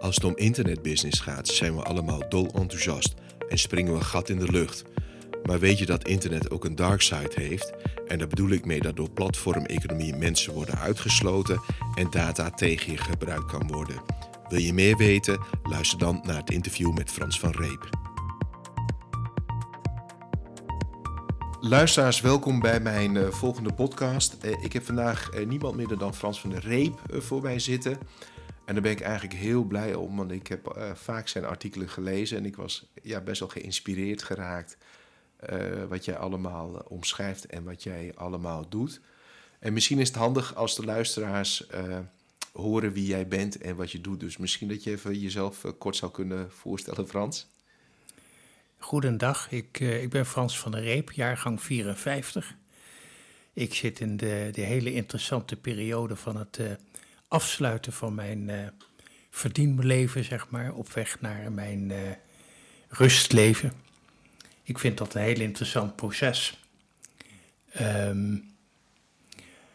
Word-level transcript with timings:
Als 0.00 0.14
het 0.14 0.24
om 0.24 0.36
internetbusiness 0.36 1.20
gaat, 1.20 1.48
zijn 1.48 1.76
we 1.76 1.82
allemaal 1.82 2.28
dol 2.28 2.50
enthousiast 2.54 3.14
en 3.48 3.58
springen 3.58 3.92
we 3.92 4.00
gat 4.00 4.28
in 4.28 4.38
de 4.38 4.50
lucht. 4.50 4.84
Maar 5.44 5.58
weet 5.58 5.78
je 5.78 5.86
dat 5.86 6.08
internet 6.08 6.50
ook 6.50 6.64
een 6.64 6.74
dark 6.74 7.00
side 7.00 7.32
heeft? 7.34 7.72
En 8.06 8.18
daar 8.18 8.28
bedoel 8.28 8.50
ik 8.50 8.64
mee 8.64 8.80
dat 8.80 8.96
door 8.96 9.10
platformeconomie 9.10 10.16
mensen 10.16 10.52
worden 10.52 10.78
uitgesloten 10.78 11.60
en 11.94 12.10
data 12.10 12.50
tegen 12.50 12.92
je 12.92 12.98
gebruikt 12.98 13.46
kan 13.46 13.66
worden. 13.66 14.02
Wil 14.48 14.60
je 14.60 14.72
meer 14.72 14.96
weten? 14.96 15.40
Luister 15.62 15.98
dan 15.98 16.20
naar 16.24 16.36
het 16.36 16.50
interview 16.50 16.92
met 16.92 17.10
Frans 17.10 17.40
van 17.40 17.50
Reep. 17.50 17.88
Luisteraars, 21.60 22.20
welkom 22.20 22.60
bij 22.60 22.80
mijn 22.80 23.14
uh, 23.14 23.28
volgende 23.28 23.72
podcast. 23.72 24.36
Uh, 24.44 24.64
ik 24.64 24.72
heb 24.72 24.84
vandaag 24.84 25.30
uh, 25.34 25.46
niemand 25.46 25.76
minder 25.76 25.98
dan 25.98 26.14
Frans 26.14 26.40
van 26.40 26.54
Reep 26.54 27.00
voor 27.08 27.42
mij 27.42 27.58
zitten. 27.58 27.98
En 28.70 28.76
daar 28.76 28.84
ben 28.84 28.94
ik 28.94 29.00
eigenlijk 29.00 29.40
heel 29.40 29.64
blij 29.64 29.94
om, 29.94 30.16
want 30.16 30.30
ik 30.30 30.46
heb 30.46 30.92
vaak 30.94 31.28
zijn 31.28 31.44
artikelen 31.44 31.88
gelezen 31.88 32.38
en 32.38 32.44
ik 32.44 32.56
was 32.56 32.86
ja, 33.02 33.20
best 33.20 33.40
wel 33.40 33.48
geïnspireerd 33.48 34.22
geraakt 34.22 34.76
wat 35.88 36.04
jij 36.04 36.16
allemaal 36.16 36.68
omschrijft 36.88 37.46
en 37.46 37.64
wat 37.64 37.82
jij 37.82 38.12
allemaal 38.14 38.68
doet. 38.68 39.00
En 39.58 39.72
misschien 39.72 39.98
is 39.98 40.08
het 40.08 40.16
handig 40.16 40.54
als 40.54 40.76
de 40.76 40.84
luisteraars 40.84 41.66
horen 42.52 42.92
wie 42.92 43.06
jij 43.06 43.28
bent 43.28 43.58
en 43.58 43.76
wat 43.76 43.90
je 43.90 44.00
doet. 44.00 44.20
Dus 44.20 44.36
misschien 44.36 44.68
dat 44.68 44.84
je 44.84 44.90
even 44.90 45.18
jezelf 45.18 45.64
kort 45.78 45.96
zou 45.96 46.12
kunnen 46.12 46.50
voorstellen, 46.50 47.08
Frans. 47.08 47.46
Goedendag, 48.78 49.50
ik, 49.50 49.80
ik 49.80 50.10
ben 50.10 50.26
Frans 50.26 50.58
van 50.58 50.72
der 50.72 50.82
Reep, 50.82 51.12
jaargang 51.12 51.62
54. 51.62 52.54
Ik 53.52 53.74
zit 53.74 54.00
in 54.00 54.16
de, 54.16 54.48
de 54.52 54.62
hele 54.62 54.92
interessante 54.92 55.56
periode 55.56 56.16
van 56.16 56.36
het 56.36 56.58
afsluiten 57.30 57.92
van 57.92 58.14
mijn 58.14 58.48
uh, 58.48 58.66
verdienleven, 59.30 60.24
zeg 60.24 60.48
maar, 60.48 60.72
op 60.72 60.92
weg 60.92 61.20
naar 61.20 61.52
mijn 61.52 61.92
rustleven. 62.88 63.72
Ik 64.62 64.78
vind 64.78 64.98
dat 64.98 65.14
een 65.14 65.22
heel 65.22 65.40
interessant 65.40 65.96
proces. 65.96 66.64
Um, 67.80 68.50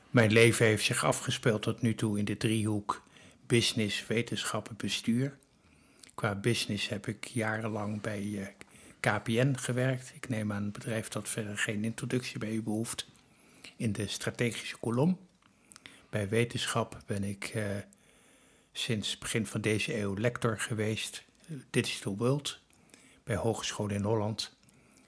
mijn 0.09 0.31
leven 0.31 0.66
heeft 0.66 0.86
zich 0.86 1.03
afgespeeld 1.03 1.61
tot 1.61 1.81
nu 1.81 1.95
toe 1.95 2.20
in 2.20 2.26
de 2.26 2.38
driehoek 2.38 3.03
business, 3.48 4.08
wetenschappen, 4.08 4.76
bestuur. 4.78 5.38
Qua 6.14 6.36
business 6.36 6.89
heb 6.89 7.08
ik 7.08 7.26
jarenlang 7.26 8.02
bij 8.02 8.56
KPN 9.00 9.56
gewerkt. 9.56 10.11
Ik 10.16 10.30
neem 10.30 10.52
aan 10.52 10.64
het 10.64 10.72
bedrijf 10.72 11.08
dat 11.08 11.30
verder 11.30 11.58
geen 11.58 11.83
introductie 11.83 12.39
bij 12.39 12.52
u 12.52 12.61
behoeft. 12.61 13.08
In 13.76 13.92
de 13.92 14.08
strategische 14.08 14.78
kolom. 14.78 15.20
Bij 16.16 16.30
wetenschap 16.30 17.03
ben 17.05 17.23
ik 17.23 17.53
uh, 17.55 17.63
sinds 18.71 19.17
begin 19.17 19.45
van 19.45 19.61
deze 19.61 19.99
eeuw 19.99 20.13
lector 20.13 20.59
geweest. 20.59 21.23
Digital 21.69 22.17
World. 22.17 22.59
Bij 23.23 23.35
hogescholen 23.35 23.95
in 23.95 24.03
Holland. 24.03 24.55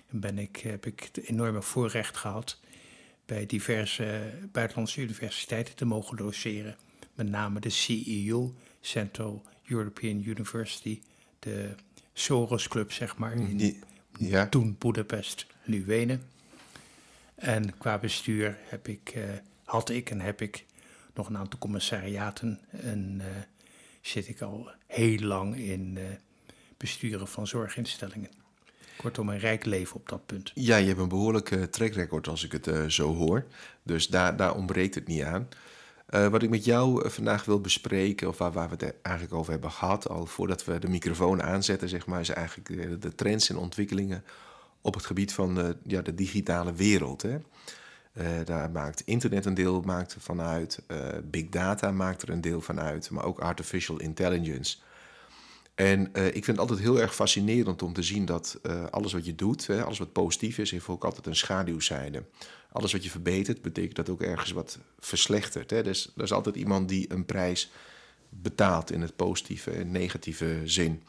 En 0.09 0.19
ben 0.19 0.37
ik, 0.37 0.57
heb 0.57 0.85
ik 0.85 1.09
het 1.13 1.25
enorme 1.25 1.61
voorrecht 1.61 2.17
gehad 2.17 2.59
bij 3.25 3.45
diverse 3.45 4.33
buitenlandse 4.51 5.01
universiteiten 5.01 5.75
te 5.75 5.85
mogen 5.85 6.17
doseren. 6.17 6.75
Met 7.13 7.29
name 7.29 7.59
de 7.59 7.69
CEU, 7.69 8.53
Central 8.81 9.43
European 9.65 10.23
University, 10.25 11.01
de 11.39 11.75
Soros 12.13 12.67
Club, 12.67 12.91
zeg 12.91 13.17
maar. 13.17 13.33
In 13.33 13.83
ja. 14.19 14.47
Toen 14.49 14.75
Boedapest, 14.79 15.45
nu 15.65 15.85
Wenen. 15.85 16.23
En 17.35 17.77
qua 17.77 17.97
bestuur 17.97 18.57
heb 18.61 18.87
ik, 18.87 19.13
uh, 19.15 19.23
had 19.63 19.89
ik 19.89 20.09
en 20.09 20.21
heb 20.21 20.41
ik 20.41 20.65
nog 21.17 21.29
een 21.29 21.37
aantal 21.37 21.59
commissariaten. 21.59 22.59
En 22.69 23.15
uh, 23.17 23.25
zit 24.01 24.27
ik 24.27 24.41
al 24.41 24.69
heel 24.87 25.19
lang 25.19 25.57
in 25.57 25.95
uh, 25.97 26.03
besturen 26.77 27.27
van 27.27 27.47
zorginstellingen. 27.47 28.29
Kortom, 28.97 29.29
een 29.29 29.39
rijk 29.39 29.65
leven 29.65 29.95
op 29.95 30.09
dat 30.09 30.25
punt. 30.25 30.51
Ja, 30.53 30.75
je 30.75 30.87
hebt 30.87 30.99
een 30.99 31.07
behoorlijke 31.07 31.69
track 31.69 31.93
record 31.93 32.27
als 32.27 32.43
ik 32.43 32.51
het 32.51 32.93
zo 32.93 33.15
hoor. 33.15 33.45
Dus 33.83 34.07
daar, 34.07 34.37
daar 34.37 34.55
ontbreekt 34.55 34.95
het 34.95 35.07
niet 35.07 35.23
aan. 35.23 35.47
Uh, 36.09 36.27
wat 36.27 36.43
ik 36.43 36.49
met 36.49 36.65
jou 36.65 37.03
eh, 37.03 37.11
vandaag 37.11 37.45
wil 37.45 37.61
bespreken, 37.61 38.27
of 38.27 38.37
waar, 38.37 38.51
waar, 38.51 38.69
we 38.69 38.85
het 38.85 38.93
eigenlijk 39.01 39.35
over 39.35 39.51
hebben 39.51 39.71
gehad, 39.71 40.09
al 40.09 40.25
voordat 40.25 40.65
we 40.65 40.79
de 40.79 40.89
microfoon 40.89 41.43
aanzetten, 41.43 41.89
zeg 41.89 42.05
maar, 42.05 42.19
is 42.19 42.29
eigenlijk 42.29 42.67
de, 42.67 42.97
de 42.97 43.15
trends 43.15 43.49
en 43.49 43.57
ontwikkelingen 43.57 44.23
op 44.81 44.93
het 44.93 45.05
gebied 45.05 45.33
van 45.33 45.55
de, 45.55 45.77
ja, 45.83 46.01
de 46.01 46.15
digitale 46.15 46.73
wereld. 46.73 47.21
Hè. 47.21 47.37
Uh, 48.17 48.25
daar 48.45 48.71
maakt 48.71 49.01
internet 49.05 49.45
een 49.45 49.53
deel 49.53 49.81
maakt 49.81 50.15
van 50.19 50.41
uit, 50.41 50.81
big 51.23 51.49
data 51.49 51.91
maakt 51.91 52.21
er 52.21 52.29
een 52.29 52.41
deel 52.41 52.61
van 52.61 52.79
uit, 52.79 53.09
maar 53.09 53.25
ook 53.25 53.39
artificial 53.39 53.99
intelligence. 53.99 54.77
En 55.75 56.01
ik 56.13 56.43
vind 56.43 56.45
het 56.45 56.59
altijd 56.59 56.79
heel 56.79 56.99
erg 56.99 57.15
fascinerend 57.15 57.81
om 57.81 57.93
te 57.93 58.03
zien 58.03 58.25
dat 58.25 58.59
alles 58.89 59.13
wat 59.13 59.25
je 59.25 59.35
doet, 59.35 59.67
hè, 59.67 59.83
alles 59.83 59.99
wat 59.99 60.11
positief 60.11 60.57
is, 60.57 60.71
heeft 60.71 60.87
ook 60.87 61.03
altijd 61.03 61.25
een 61.25 61.35
schaduwzijde 61.35 62.23
alles 62.77 62.91
wat 62.91 63.03
je 63.03 63.09
verbetert, 63.09 63.61
betekent 63.61 63.95
dat 63.95 64.09
ook 64.09 64.21
ergens 64.21 64.51
wat 64.51 64.79
verslechtert. 64.99 65.69
Hè? 65.69 65.83
Dus 65.83 66.11
er 66.17 66.23
is 66.23 66.33
altijd 66.33 66.55
iemand 66.55 66.89
die 66.89 67.13
een 67.13 67.25
prijs 67.25 67.71
betaalt 68.29 68.91
in 68.91 69.01
het 69.01 69.15
positieve 69.15 69.71
en 69.71 69.91
negatieve 69.91 70.61
zin. 70.63 71.03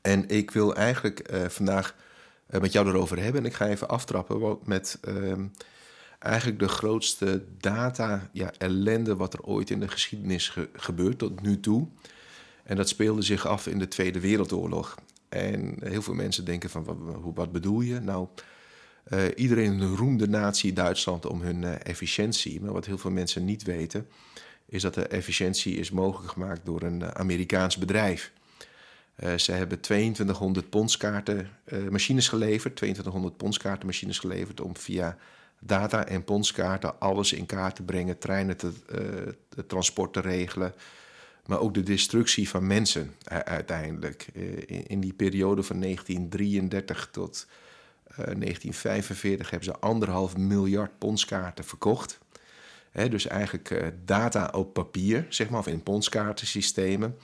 En 0.00 0.28
ik 0.28 0.50
wil 0.50 0.74
eigenlijk 0.74 1.30
vandaag 1.48 1.94
met 2.46 2.72
jou 2.72 2.88
erover 2.88 3.22
hebben. 3.22 3.40
En 3.40 3.46
ik 3.46 3.54
ga 3.54 3.66
even 3.66 3.88
aftrappen 3.88 4.58
met 4.64 4.98
uh, 5.08 5.32
eigenlijk 6.18 6.58
de 6.58 6.68
grootste 6.68 7.44
data 7.60 8.30
ja, 8.32 8.52
ellende 8.58 9.16
wat 9.16 9.34
er 9.34 9.42
ooit 9.42 9.70
in 9.70 9.80
de 9.80 9.88
geschiedenis 9.88 10.48
ge 10.48 10.68
gebeurt 10.72 11.18
tot 11.18 11.40
nu 11.40 11.60
toe. 11.60 11.88
En 12.62 12.76
dat 12.76 12.88
speelde 12.88 13.22
zich 13.22 13.46
af 13.46 13.66
in 13.66 13.78
de 13.78 13.88
Tweede 13.88 14.20
Wereldoorlog. 14.20 14.94
En 15.28 15.76
heel 15.80 16.02
veel 16.02 16.14
mensen 16.14 16.44
denken 16.44 16.70
van, 16.70 16.84
wat, 16.84 16.96
wat 17.34 17.52
bedoel 17.52 17.80
je? 17.80 18.00
Nou, 18.00 18.28
uh, 19.12 19.24
iedereen 19.36 19.96
roemde 19.96 20.28
natie 20.28 20.72
Duitsland 20.72 21.26
om 21.26 21.40
hun 21.40 21.62
uh, 21.62 21.72
efficiëntie. 21.82 22.60
Maar 22.60 22.72
wat 22.72 22.86
heel 22.86 22.98
veel 22.98 23.10
mensen 23.10 23.44
niet 23.44 23.62
weten, 23.62 24.06
is 24.66 24.82
dat 24.82 24.94
de 24.94 25.06
efficiëntie 25.06 25.76
is 25.76 25.90
mogelijk 25.90 26.32
gemaakt 26.32 26.60
door 26.64 26.82
een 26.82 27.00
uh, 27.00 27.08
Amerikaans 27.08 27.76
bedrijf. 27.76 28.32
ze 29.36 29.52
hebben 29.52 29.80
2200 29.80 30.70
ponskaarten 30.70 31.48
machines 31.90 32.28
geleverd, 32.28 32.76
2200 32.76 33.36
ponskaarten 33.36 33.86
machines 33.86 34.18
geleverd 34.18 34.60
om 34.60 34.76
via 34.76 35.18
data 35.60 36.06
en 36.06 36.24
ponskaarten 36.24 37.00
alles 37.00 37.32
in 37.32 37.46
kaart 37.46 37.76
te 37.76 37.82
brengen, 37.82 38.18
treinen 38.18 38.56
te, 38.56 38.72
te 39.48 39.66
transport 39.66 40.12
te 40.12 40.20
regelen, 40.20 40.74
maar 41.46 41.60
ook 41.60 41.74
de 41.74 41.82
destructie 41.82 42.48
van 42.48 42.66
mensen 42.66 43.14
uiteindelijk. 43.44 44.26
In, 44.66 44.86
in, 44.86 45.00
die 45.00 45.12
periode 45.12 45.62
van 45.62 45.80
1933 45.80 47.08
tot 47.12 47.46
1945 48.16 49.46
eh, 49.46 49.50
hebben 49.50 49.74
ze 49.74 49.80
anderhalf 49.80 50.36
miljard 50.36 50.98
ponskaarten 50.98 51.64
verkocht. 51.64 52.18
dus 52.92 53.26
eigenlijk 53.26 53.70
uh, 53.70 53.86
data 54.04 54.50
op 54.52 54.72
papier, 54.72 55.26
zeg 55.28 55.50
maar, 55.50 55.60
of 55.60 55.66
in 55.66 55.82
ponskaartensystemen. 55.82 57.16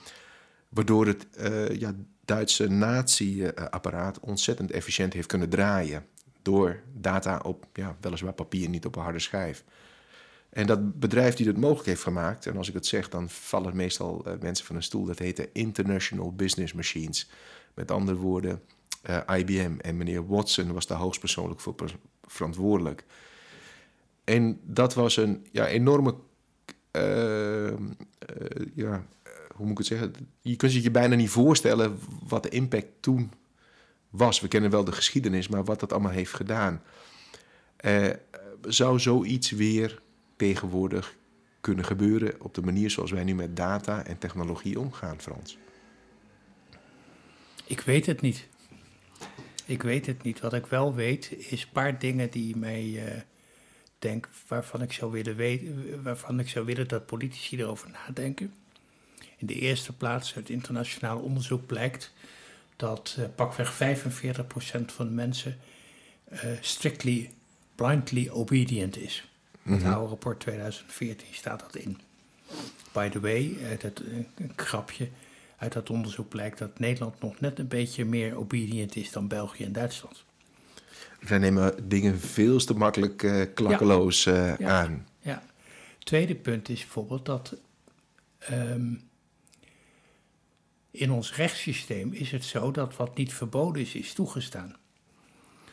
Waardoor 0.69 1.07
het 1.07 1.27
uh, 1.39 1.69
ja, 1.69 1.93
Duitse 2.25 2.67
nazi-apparaat 2.67 4.19
ontzettend 4.19 4.71
efficiënt 4.71 5.13
heeft 5.13 5.27
kunnen 5.27 5.49
draaien. 5.49 6.05
Door 6.45 6.79
data 6.93 7.39
op, 7.43 7.65
ja, 7.73 7.97
weliswaar 8.01 8.33
papier, 8.33 8.69
niet 8.69 8.85
op 8.85 8.95
een 8.95 9.01
harde 9.01 9.19
schijf. 9.19 9.63
En 10.49 10.67
dat 10.67 10.99
bedrijf 10.99 11.35
die 11.35 11.45
dat 11.45 11.57
mogelijk 11.57 11.87
heeft 11.87 12.03
gemaakt, 12.03 12.45
en 12.45 12.57
als 12.57 12.67
ik 12.67 12.73
het 12.73 12.85
zeg, 12.85 13.09
dan 13.09 13.29
vallen 13.29 13.75
meestal 13.75 14.25
mensen 14.41 14.65
van 14.65 14.75
een 14.75 14.83
stoel, 14.83 15.05
dat 15.05 15.19
heette 15.19 15.49
International 15.53 16.33
Business 16.35 16.73
Machines. 16.73 17.29
Met 17.73 17.91
andere 17.91 18.17
woorden, 18.17 18.61
eh, 19.01 19.37
IBM. 19.37 19.75
En 19.81 19.97
meneer 19.97 20.27
Watson 20.27 20.73
was 20.73 20.87
daar 20.87 20.97
hoogstpersoonlijk 20.97 21.59
voor 21.59 21.75
verantwoordelijk. 22.23 23.03
En 24.23 24.59
dat 24.63 24.93
was 24.93 25.17
een 25.17 25.45
ja, 25.51 25.67
enorme. 25.67 26.15
Uh, 26.91 27.73
ja, 28.73 29.05
hoe 29.55 29.65
moet 29.65 29.71
ik 29.71 29.77
het 29.77 29.87
zeggen? 29.87 30.13
Je 30.41 30.55
kunt 30.55 30.73
je 30.73 30.91
bijna 30.91 31.15
niet 31.15 31.29
voorstellen 31.29 31.99
wat 32.27 32.43
de 32.43 32.49
impact 32.49 32.87
toen 32.99 33.31
was. 34.17 34.39
We 34.39 34.47
kennen 34.47 34.69
wel 34.69 34.83
de 34.83 34.91
geschiedenis, 34.91 35.47
maar 35.47 35.63
wat 35.63 35.79
dat 35.79 35.91
allemaal 35.91 36.11
heeft 36.11 36.33
gedaan. 36.33 36.81
zou 38.61 38.99
zoiets 38.99 39.51
weer 39.51 40.01
tegenwoordig 40.35 41.15
kunnen 41.61 41.85
gebeuren 41.85 42.41
op 42.41 42.53
de 42.53 42.61
manier 42.61 42.89
zoals 42.89 43.11
wij 43.11 43.23
nu 43.23 43.35
met 43.35 43.55
data 43.55 44.05
en 44.05 44.17
technologie 44.17 44.79
omgaan, 44.79 45.21
Frans? 45.21 45.57
Ik 47.65 47.79
weet 47.79 48.05
het 48.05 48.21
niet. 48.21 48.47
Ik 49.65 49.81
weet 49.81 50.05
het 50.05 50.23
niet. 50.23 50.39
Wat 50.39 50.53
ik 50.53 50.65
wel 50.65 50.95
weet 50.95 51.31
is 51.37 51.63
een 51.63 51.69
paar 51.71 51.99
dingen 51.99 52.29
die 52.29 52.57
mij 52.57 52.83
uh, 52.83 53.21
denk 53.99 54.29
waarvan 54.47 54.81
ik 54.81 54.93
zou 54.93 55.11
willen 55.11 55.35
weten, 55.35 56.03
waarvan 56.03 56.39
ik 56.39 56.49
zou 56.49 56.65
willen 56.65 56.87
dat 56.87 57.05
politici 57.05 57.59
erover 57.59 57.89
nadenken. 57.89 58.53
In 59.37 59.47
de 59.47 59.53
eerste 59.53 59.93
plaats, 59.93 60.35
uit 60.35 60.49
internationaal 60.49 61.19
onderzoek 61.19 61.65
blijkt 61.65 62.13
dat 62.75 63.15
uh, 63.19 63.25
pakweg 63.35 63.73
45% 63.73 64.85
van 64.85 65.05
de 65.05 65.13
mensen 65.13 65.57
uh, 66.33 66.39
strictly 66.61 67.31
blindly 67.75 68.29
obedient 68.29 68.97
is. 68.97 69.29
In 69.63 69.71
het 69.71 69.83
mm 69.83 69.93
oude 69.93 70.09
rapport 70.09 70.39
2014 70.39 71.27
staat 71.31 71.59
dat 71.59 71.75
in. 71.75 71.97
By 72.91 73.09
the 73.09 73.19
way, 73.19 73.57
dat, 73.81 74.01
een 74.35 74.53
grapje 74.55 75.09
uit 75.57 75.73
dat 75.73 75.89
onderzoek 75.89 76.29
blijkt 76.29 76.57
dat 76.57 76.79
Nederland 76.79 77.21
nog 77.21 77.39
net 77.39 77.59
een 77.59 77.67
beetje 77.67 78.05
meer 78.05 78.35
obedient 78.37 78.95
is 78.95 79.11
dan 79.11 79.27
België 79.27 79.63
en 79.63 79.71
Duitsland. 79.71 80.23
Wij 81.19 81.37
nemen 81.37 81.89
dingen 81.89 82.19
veel 82.19 82.57
te 82.59 82.73
makkelijk 82.73 83.23
uh, 83.23 83.45
klakkeloos 83.53 84.25
uh, 84.25 84.57
Ja. 84.57 84.69
aan. 84.69 85.07
Ja. 85.19 85.43
Tweede 85.99 86.35
punt 86.35 86.69
is 86.69 86.79
bijvoorbeeld 86.79 87.25
dat 87.25 87.55
ehm, 88.39 88.93
in 90.95 91.11
ons 91.11 91.35
rechtssysteem 91.35 92.13
is 92.13 92.31
het 92.31 92.43
zo 92.43 92.71
dat 92.71 92.95
wat 92.95 93.17
niet 93.17 93.33
verboden 93.33 93.81
is, 93.81 93.95
is 93.95 94.13
toegestaan. 94.13 94.75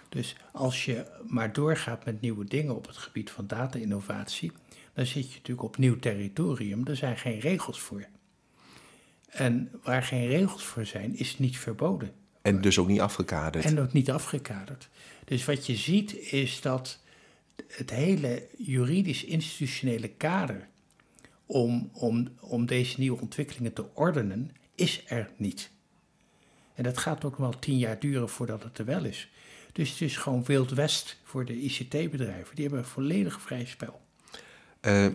Dus 0.08 0.36
als 0.52 0.84
je 0.84 1.06
maar 1.26 1.52
doorgaat 1.52 2.04
met 2.04 2.20
nieuwe 2.20 2.44
dingen 2.44 2.76
op 2.76 2.86
het 2.86 2.96
gebied 2.96 3.30
van 3.30 3.46
data-innovatie, 3.46 4.52
dan 4.94 5.06
zit 5.06 5.28
je 5.28 5.34
natuurlijk 5.34 5.66
op 5.66 5.76
nieuw 5.76 5.98
territorium. 5.98 6.86
Er 6.86 6.96
zijn 6.96 7.16
geen 7.16 7.38
regels 7.38 7.80
voor. 7.80 8.06
En 9.28 9.70
waar 9.82 10.02
geen 10.02 10.26
regels 10.26 10.64
voor 10.64 10.86
zijn, 10.86 11.16
is 11.16 11.38
niet 11.38 11.58
verboden. 11.58 12.12
En 12.42 12.60
dus 12.60 12.78
ook 12.78 12.88
niet 12.88 13.00
afgekaderd. 13.00 13.64
En 13.64 13.80
ook 13.80 13.92
niet 13.92 14.10
afgekaderd. 14.10 14.88
Dus 15.24 15.44
wat 15.44 15.66
je 15.66 15.76
ziet 15.76 16.16
is 16.16 16.60
dat 16.60 16.98
het 17.66 17.90
hele 17.90 18.48
juridisch-institutionele 18.56 20.08
kader 20.08 20.68
om, 21.46 21.90
om, 21.92 22.28
om 22.40 22.66
deze 22.66 23.00
nieuwe 23.00 23.20
ontwikkelingen 23.20 23.72
te 23.72 23.94
ordenen, 23.94 24.50
is 24.82 25.02
er 25.06 25.30
niet. 25.36 25.70
En 26.74 26.82
dat 26.82 26.98
gaat 26.98 27.24
ook 27.24 27.36
wel 27.36 27.58
tien 27.58 27.78
jaar 27.78 27.98
duren 27.98 28.28
voordat 28.28 28.62
het 28.62 28.78
er 28.78 28.84
wel 28.84 29.04
is. 29.04 29.30
Dus 29.72 29.90
het 29.90 30.00
is 30.00 30.16
gewoon 30.16 30.44
Wild 30.44 30.70
West 30.70 31.18
voor 31.24 31.44
de 31.44 31.60
ICT-bedrijven. 31.60 32.54
Die 32.54 32.64
hebben 32.64 32.82
een 32.82 32.90
volledig 32.90 33.40
vrij 33.40 33.64
spel. 33.64 34.00
Eh, 34.80 35.06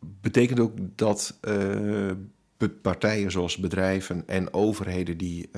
betekent 0.00 0.60
ook 0.60 0.72
dat 0.96 1.38
eh, 1.40 2.10
partijen 2.82 3.30
zoals 3.30 3.56
bedrijven 3.56 4.28
en 4.28 4.52
overheden 4.54 5.16
die 5.16 5.48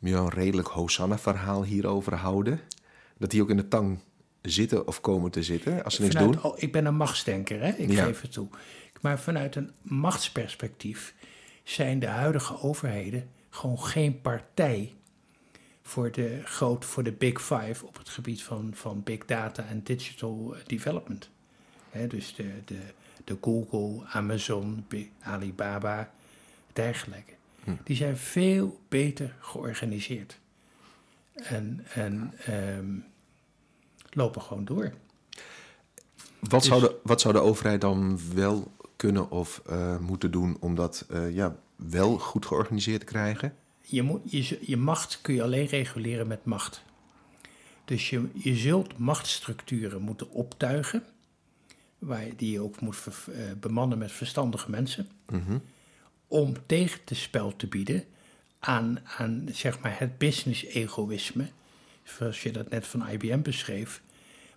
ja, 0.00 0.18
een 0.18 0.28
redelijk 0.28 0.68
Hosanna-verhaal 0.68 1.64
hierover 1.64 2.14
houden, 2.14 2.60
dat 3.18 3.30
die 3.30 3.42
ook 3.42 3.50
in 3.50 3.56
de 3.56 3.68
tang 3.68 3.98
zitten 4.42 4.86
of 4.86 5.00
komen 5.00 5.30
te 5.30 5.42
zitten 5.42 5.84
als 5.84 5.94
ze 5.94 6.02
niks 6.02 6.14
Vanuit- 6.14 6.32
doen? 6.32 6.42
oh, 6.52 6.58
ik 6.62 6.72
ben 6.72 6.84
een 6.86 6.96
machtsdenker, 6.96 7.60
hè? 7.60 7.68
ik 7.68 7.90
Ja. 7.90 8.04
geef 8.04 8.20
het 8.20 8.32
toe. 8.32 8.48
Maar 9.00 9.20
vanuit 9.20 9.56
een 9.56 9.70
machtsperspectief 9.82 11.14
zijn 11.70 11.98
de 11.98 12.06
huidige 12.06 12.60
overheden 12.60 13.28
gewoon 13.50 13.80
geen 13.80 14.20
partij 14.20 14.94
voor 15.82 16.12
de, 16.12 16.40
groot, 16.44 16.84
voor 16.84 17.02
de 17.02 17.12
Big 17.12 17.42
Five 17.42 17.86
op 17.86 17.98
het 17.98 18.08
gebied 18.08 18.42
van, 18.42 18.70
van 18.74 19.02
big 19.02 19.24
data 19.24 19.64
en 19.64 19.82
digital 19.82 20.54
development. 20.66 21.30
Dus 22.08 22.34
de, 22.34 22.50
de, 22.64 22.78
de 23.24 23.36
Google, 23.40 24.06
Amazon, 24.06 24.86
Alibaba, 25.20 26.10
dergelijke. 26.72 27.32
Hm. 27.64 27.70
Die 27.84 27.96
zijn 27.96 28.16
veel 28.16 28.80
beter 28.88 29.36
georganiseerd. 29.40 30.38
En, 31.32 31.86
en 31.94 32.32
ehm, 32.44 32.94
lopen 34.10 34.42
gewoon 34.42 34.64
door. 34.64 34.92
Wat, 36.38 36.50
Dus- 36.50 36.64
zou 36.64 36.80
de, 36.80 37.00
wat 37.02 37.20
zou 37.20 37.34
de 37.34 37.40
overheid 37.40 37.80
dan 37.80 38.20
wel 38.34 38.72
kunnen 39.00 39.30
of 39.30 39.62
eh, 39.66 39.98
moeten 39.98 40.30
doen 40.30 40.56
om 40.60 40.74
dat 40.74 41.06
eh, 41.10 41.34
ja, 41.34 41.56
wel 41.76 42.18
goed 42.18 42.46
georganiseerd 42.46 43.00
te 43.00 43.06
krijgen? 43.06 43.54
je, 43.80 44.02
moet, 44.02 44.20
je, 44.30 44.58
je 44.60 44.76
macht 44.76 45.18
kun 45.20 45.34
je 45.34 45.42
alleen 45.42 45.66
reguleren 45.66 46.26
met 46.26 46.44
macht. 46.44 46.82
Dus 47.84 48.10
je, 48.10 48.28
je 48.34 48.56
zult 48.56 48.98
machtsstructuren 48.98 50.02
moeten 50.02 50.30
optuigen, 50.30 51.02
waar, 51.98 52.24
die 52.36 52.52
je 52.52 52.60
ook 52.60 52.80
moet 52.80 52.96
ver- 52.96 53.24
eh, 53.34 53.42
bemannen 53.60 53.98
met 53.98 54.12
verstandige 54.12 54.70
mensen, 54.70 55.08
Mhm. 55.30 55.58
om 56.28 56.54
tegen 56.66 57.04
te 57.04 57.14
spel 57.14 57.56
te 57.56 57.66
bieden 57.66 58.04
aan, 58.58 58.98
aan 59.18 59.48
zeg 59.52 59.80
maar 59.80 59.98
het 59.98 60.18
business-egoïsme, 60.18 61.48
zoals 62.04 62.42
je 62.42 62.52
dat 62.52 62.70
net 62.70 62.86
van 62.86 63.08
IBM 63.08 63.42
beschreef, 63.42 64.02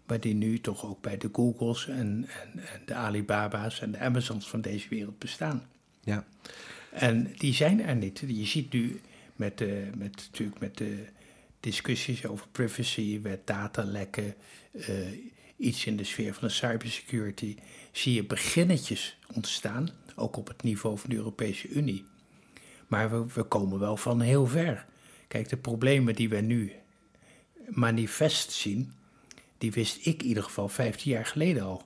maar 0.06 0.20
die 0.20 0.34
nu 0.34 0.60
toch 0.60 0.86
ook 0.86 1.02
bij 1.02 1.18
de 1.18 1.30
Googles 1.32 1.88
en, 1.88 1.98
en, 2.42 2.60
en 2.60 2.82
de 2.86 2.94
Alibaba's 2.94 3.82
en 3.82 3.92
de 3.92 4.00
Amazons 4.00 4.50
van 4.50 4.62
deze 4.62 4.90
wereld 4.90 5.20
bestaan. 5.20 5.68
Ja. 6.04 6.26
En 6.92 7.34
die 7.38 7.54
zijn 7.54 7.82
er 7.82 7.96
niet. 7.96 8.24
Je 8.28 8.46
ziet 8.46 8.74
nu 8.74 9.02
met, 9.36 9.58
de, 9.58 9.90
met, 9.98 10.16
natuurlijk 10.16 10.60
met 10.60 10.78
de 10.78 11.06
discussies 11.60 12.26
over 12.26 12.48
privacy, 12.52 13.20
met 13.24 13.48
datalekken, 13.48 14.36
eh, 14.72 14.96
iets 15.58 15.86
in 15.86 15.98
de 15.98 16.04
sfeer 16.04 16.34
van 16.34 16.48
de 16.48 16.54
cybersecurity, 16.54 17.56
zie 17.92 18.14
je 18.14 18.26
beginnetjes 18.26 19.18
ontstaan, 19.34 19.90
ook 20.16 20.38
op 20.38 20.48
het 20.48 20.64
niveau 20.64 20.98
van 20.98 21.10
de 21.10 21.16
Europese 21.16 21.68
Unie. 21.68 22.06
Maar 22.88 23.10
we, 23.12 23.34
we 23.34 23.44
komen 23.44 23.80
wel 23.80 23.98
van 23.98 24.22
heel 24.22 24.48
ver. 24.48 24.86
Kijk, 25.28 25.50
de 25.50 25.58
problemen 25.58 26.16
die 26.16 26.30
we 26.30 26.42
nu 26.42 26.72
manifest 27.70 28.52
zien, 28.52 28.94
die 29.64 29.72
wist 29.72 30.06
ik 30.06 30.22
in 30.22 30.28
ieder 30.28 30.44
geval 30.44 30.70
15 30.70 31.12
jaar 31.12 31.26
geleden 31.26 31.64
al. 31.64 31.84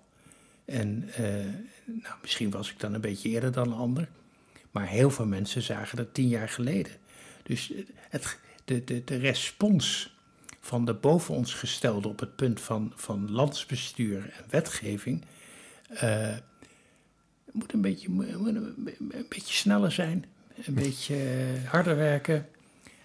En 0.66 1.10
eh, 1.16 1.24
nou, 1.86 2.16
misschien 2.22 2.50
was 2.50 2.72
ik 2.72 2.80
dan 2.80 2.94
een 2.94 3.02
beetje 3.02 3.30
eerder 3.30 3.52
dan 3.52 3.68
een 3.68 3.78
ander. 3.78 4.10
Maar 4.72 4.88
heel 4.88 5.10
veel 5.10 5.26
mensen 5.26 5.62
zagen 5.62 5.98
dat 5.98 6.14
tien 6.14 6.28
jaar 6.28 6.50
geleden. 6.50 6.92
Dus 7.44 7.72
het, 8.10 8.40
de, 8.66 8.84
de, 8.84 9.04
de 9.04 9.16
respons 9.16 10.16
van 10.60 10.86
de 10.86 10.94
boven 10.94 11.36
ons 11.36 11.54
gestelde 11.54 12.08
op 12.08 12.20
het 12.20 12.36
punt 12.36 12.62
van, 12.62 12.94
van 12.96 13.32
landsbestuur 13.32 14.34
en 14.38 14.44
wetgeving. 14.50 15.26
eh, 15.88 16.36
moet, 17.52 17.74
een 17.74 17.82
beetje, 17.82 18.08
een, 18.08 19.26
beetje 19.30 19.54
sneller 19.54 19.92
zijn, 19.92 20.26
een 20.66 20.74
beetje 20.74 21.16
eh, 21.16 21.70
harder 21.70 21.96
werken. 21.96 22.48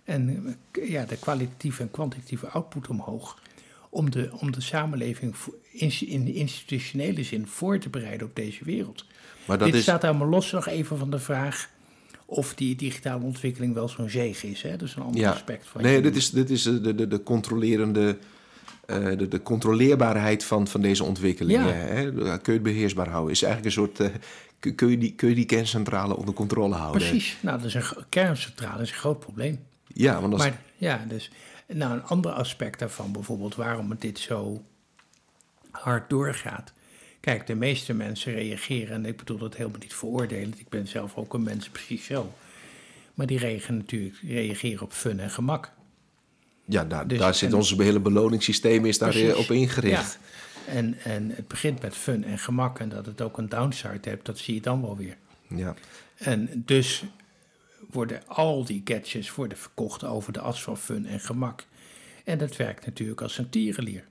En 0.05 0.57
eh, 0.73 0.91
ja, 0.91 1.05
de 1.05 1.17
kwalitatieve 1.17 1.83
en 1.83 1.91
kwantitatieve 1.91 2.49
output 2.49 2.89
omhoog. 2.89 3.42
Om 3.95 4.11
de, 4.11 4.29
om 4.39 4.53
de 4.53 4.61
samenleving 4.61 5.35
in, 5.73 6.25
de 6.25 6.33
institutionele 6.35 7.23
zin 7.23 7.47
voor 7.47 7.79
te 7.79 7.89
bereiden 7.89 8.27
op 8.27 8.37
deze 8.37 8.65
wereld. 8.65 9.05
Maar 9.47 9.59
dat 9.59 9.67
Dit 9.67 9.77
is, 9.77 9.83
staat 9.83 10.05
allemaal 10.05 10.29
los 10.29 10.51
nog 10.53 10.67
even 10.69 10.99
van 10.99 11.11
de 11.11 11.19
vraag 11.19 11.69
of 12.27 12.55
die 12.55 12.77
digitale 12.77 13.25
ontwikkeling 13.25 13.75
wel 13.75 13.89
zo'n 13.89 14.09
zege 14.09 14.51
is. 14.51 14.63
Hè? 14.63 14.71
Dat 14.77 14.89
is 14.89 14.95
een 14.95 15.03
ander 15.03 15.21
Ja. 15.21 15.31
aspect 15.31 15.67
van 15.67 15.83
nee, 15.83 15.95
je- 15.95 16.01
dit 16.01 16.17
is, 16.17 16.31
dit 16.31 16.51
is 16.51 16.67
eh, 16.67 16.75
de, 16.83 16.95
de, 16.95 17.09
de 17.09 17.23
controlerende, 17.23 18.19
eh, 18.87 19.05
de, 19.05 19.29
de 19.29 19.43
controleerbaarheid 19.43 20.45
van, 20.45 20.67
van 20.69 20.81
deze 20.81 21.05
ontwikkelingen. 21.05 21.67
Ja. 21.67 21.73
Hè? 21.73 22.11
Kun 22.11 22.41
je 22.45 22.53
het 22.53 22.63
beheersbaar 22.63 23.09
houden? 23.09 23.33
Is 23.33 23.43
eigenlijk 23.43 23.77
een 23.77 23.83
soort, 23.83 24.01
eh, 24.01 24.75
kun- 24.77 24.91
je 24.91 24.99
die, 24.99 25.13
kun 25.15 25.29
je 25.29 25.35
die 25.35 25.45
kerncentrale 25.47 26.17
onder 26.17 26.35
controle 26.35 26.75
houden? 26.75 27.01
Precies. 27.09 27.37
Nou, 27.41 27.57
dat 27.59 27.67
is 27.67 27.75
een 27.75 27.85
kerncentrale 28.09 28.83
is 28.83 28.91
een 28.91 28.97
groot 28.97 29.19
probleem. 29.19 29.59
Ja, 29.95 30.21
want 30.21 30.33
als, 30.33 30.43
Maar 30.43 30.61
ja, 30.77 31.05
dus 31.09 31.31
nou, 31.75 31.93
een 31.93 32.05
ander 32.05 32.33
aspect 32.33 32.79
daarvan, 32.79 33.13
bijvoorbeeld 33.13 33.55
waarom 33.55 33.91
het 33.91 34.01
dit 34.01 34.19
zo 34.19 34.63
hard 35.71 36.11
doorgaat. 36.11 36.73
Kijk, 37.21 37.47
de 37.47 37.55
meeste 37.55 37.95
mensen 37.95 38.33
reageren, 38.33 38.95
en 38.95 39.07
ik 39.07 39.17
bedoel 39.17 39.39
dat 39.39 39.57
helemaal 39.57 39.79
niet 39.79 39.95
veroordelend, 39.95 40.61
ik 40.61 40.69
ben 40.69 40.89
zelf 40.89 41.17
ook 41.17 41.35
een 41.35 41.43
mens 41.43 41.69
precies 41.69 42.05
zo. 42.05 42.33
Maar 43.15 43.27
die 43.27 43.39
reageren 43.39 43.77
natuurlijk 43.77 44.17
reageren 44.23 44.83
op 44.83 44.93
fun 44.93 45.21
en 45.21 45.31
gemak. 45.31 45.71
ja, 46.65 46.85
daar, 46.85 47.09
dus- 47.09 47.19
daar 47.19 47.35
zit 47.35 47.53
ons 47.53 47.77
hele 47.77 48.01
beloningssysteem 48.01 48.87
is 48.87 48.99
daar 48.99 49.37
op 49.37 49.51
ingericht. 49.51 50.19
Ja. 50.67 50.73
En, 50.73 50.99
en 51.05 51.31
het 51.31 51.49
begint 51.49 51.83
met 51.83 51.97
fun 51.97 52.25
en 52.25 52.39
gemak 52.39 52.79
en 52.79 52.89
dat 52.89 53.07
het 53.07 53.21
ook 53.21 53.39
een 53.39 53.49
downside 53.49 53.99
heeft, 54.01 54.25
dat 54.25 54.39
zie 54.39 54.55
je 54.55 54.61
dan 54.61 54.81
wel 54.81 54.97
weer. 54.97 55.17
Ja. 55.49 55.75
En 56.17 56.63
dus 56.67 57.05
worden 57.91 58.27
al 58.27 58.65
die 58.65 58.81
gadgets 58.85 59.35
worden 59.35 59.59
verkocht 59.59 60.05
over 60.05 60.33
de 60.33 60.41
as 60.41 60.63
van 60.63 60.79
fun 60.79 61.07
en 61.07 61.21
gemak. 61.21 61.67
En 62.25 62.39
dat 62.39 62.57
werkt 62.57 62.87
natuurlijk 62.87 63.21
als 63.21 63.39
een 63.39 63.49
tierenlier. 63.49 64.05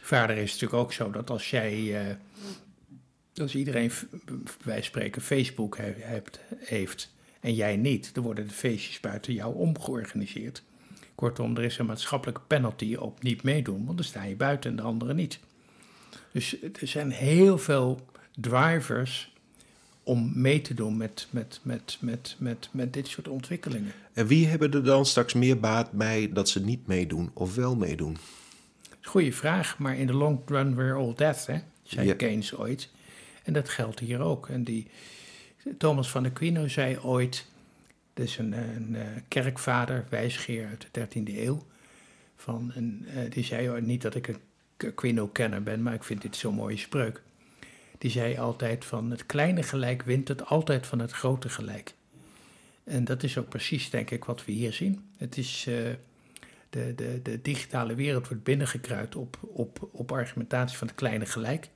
Verder 0.00 0.36
is 0.36 0.52
het 0.52 0.60
natuurlijk 0.60 0.82
ook 0.82 0.92
zo 0.92 1.10
dat 1.10 1.30
als 1.30 1.50
jij, 1.50 2.00
eh, 2.06 2.14
als 3.34 3.54
iedereen 3.54 3.90
van 4.44 4.82
spreken 4.82 5.22
Facebook 5.22 5.76
he- 5.76 5.94
hebt, 5.98 6.40
heeft 6.56 7.12
en 7.40 7.54
jij 7.54 7.76
niet, 7.76 8.14
dan 8.14 8.24
worden 8.24 8.48
de 8.48 8.54
feestjes 8.54 9.00
buiten 9.00 9.32
jou 9.34 9.54
omgeorganiseerd. 9.54 10.62
Kortom, 11.14 11.56
er 11.56 11.64
is 11.64 11.78
een 11.78 11.86
maatschappelijke 11.86 12.40
penalty 12.46 12.94
op 12.94 13.22
niet 13.22 13.42
meedoen, 13.42 13.84
want 13.84 13.96
dan 13.96 14.06
sta 14.06 14.22
je 14.24 14.36
buiten 14.36 14.70
en 14.70 14.76
de 14.76 14.82
anderen 14.82 15.16
niet. 15.16 15.38
Dus 16.32 16.62
er 16.62 16.86
zijn 16.88 17.10
heel 17.10 17.58
veel 17.58 18.06
drivers 18.36 19.31
om 20.02 20.32
mee 20.34 20.60
te 20.60 20.74
doen 20.74 20.96
met, 20.96 21.26
met, 21.30 21.60
met, 21.62 21.98
met, 22.00 22.36
met, 22.38 22.68
met 22.72 22.92
dit 22.92 23.08
soort 23.08 23.28
ontwikkelingen. 23.28 23.92
En 24.12 24.26
wie 24.26 24.46
hebben 24.46 24.72
er 24.72 24.84
dan 24.84 25.06
straks 25.06 25.32
meer 25.32 25.60
baat 25.60 25.92
bij 25.92 26.30
dat 26.32 26.48
ze 26.48 26.64
niet 26.64 26.86
meedoen 26.86 27.30
of 27.32 27.54
wel 27.54 27.76
meedoen? 27.76 28.16
Goeie 29.00 29.34
vraag, 29.34 29.78
maar 29.78 29.96
in 29.96 30.06
de 30.06 30.12
long 30.12 30.40
run 30.46 30.74
we're 30.74 30.94
all 30.94 31.14
dead, 31.14 31.46
hè? 31.46 31.58
zei 31.82 32.06
Ja. 32.06 32.14
Keynes 32.14 32.54
ooit. 32.54 32.90
En 33.42 33.52
dat 33.52 33.68
geldt 33.68 34.00
hier 34.00 34.20
ook. 34.20 34.48
En 34.48 34.64
die 34.64 34.86
Thomas 35.78 36.10
van 36.10 36.24
Aquino 36.24 36.68
zei 36.68 36.98
ooit, 36.98 37.46
dat 38.14 38.26
is 38.26 38.38
een, 38.38 38.52
een 38.52 38.94
eh, 38.94 39.06
kerkvader, 39.28 40.04
wijsgeer 40.08 40.66
uit 40.66 40.86
de 40.90 41.06
13e 41.06 41.36
eeuw, 41.36 41.66
van, 42.36 42.72
en, 42.74 43.04
eh, 43.14 43.30
die 43.30 43.44
zei 43.44 43.70
ooit, 43.70 43.86
niet 43.86 44.02
dat 44.02 44.14
ik 44.14 44.28
een 44.28 44.40
Aquino-kenner 44.76 45.62
ben, 45.62 45.82
maar 45.82 45.94
ik 45.94 46.04
vind 46.04 46.22
dit 46.22 46.36
zo'n 46.36 46.54
mooie 46.54 46.76
spreuk. 46.76 47.22
Die 48.02 48.10
zei 48.10 48.38
altijd 48.38 48.84
van 48.84 49.10
het 49.10 49.26
kleine 49.26 49.62
gelijk 49.62 50.02
wint 50.02 50.28
het 50.28 50.44
altijd 50.46 50.86
van 50.86 50.98
het 50.98 51.12
grote 51.12 51.48
gelijk. 51.48 51.94
En 52.84 53.04
dat 53.04 53.22
is 53.22 53.38
ook 53.38 53.48
precies, 53.48 53.90
denk 53.90 54.10
ik, 54.10 54.24
wat 54.24 54.44
we 54.44 54.52
hier 54.52 54.72
zien. 54.72 55.04
Het 55.16 55.36
is, 55.36 55.66
uh, 55.68 55.74
de, 56.70 56.94
de, 56.94 57.20
de 57.22 57.42
digitale 57.42 57.94
wereld 57.94 58.28
wordt 58.28 58.42
binnengekruid 58.42 59.16
op, 59.16 59.38
op, 59.40 59.88
op 59.92 60.12
argumentatie 60.12 60.78
van 60.78 60.86
het 60.86 60.96
kleine 60.96 61.26
gelijk. 61.26 61.68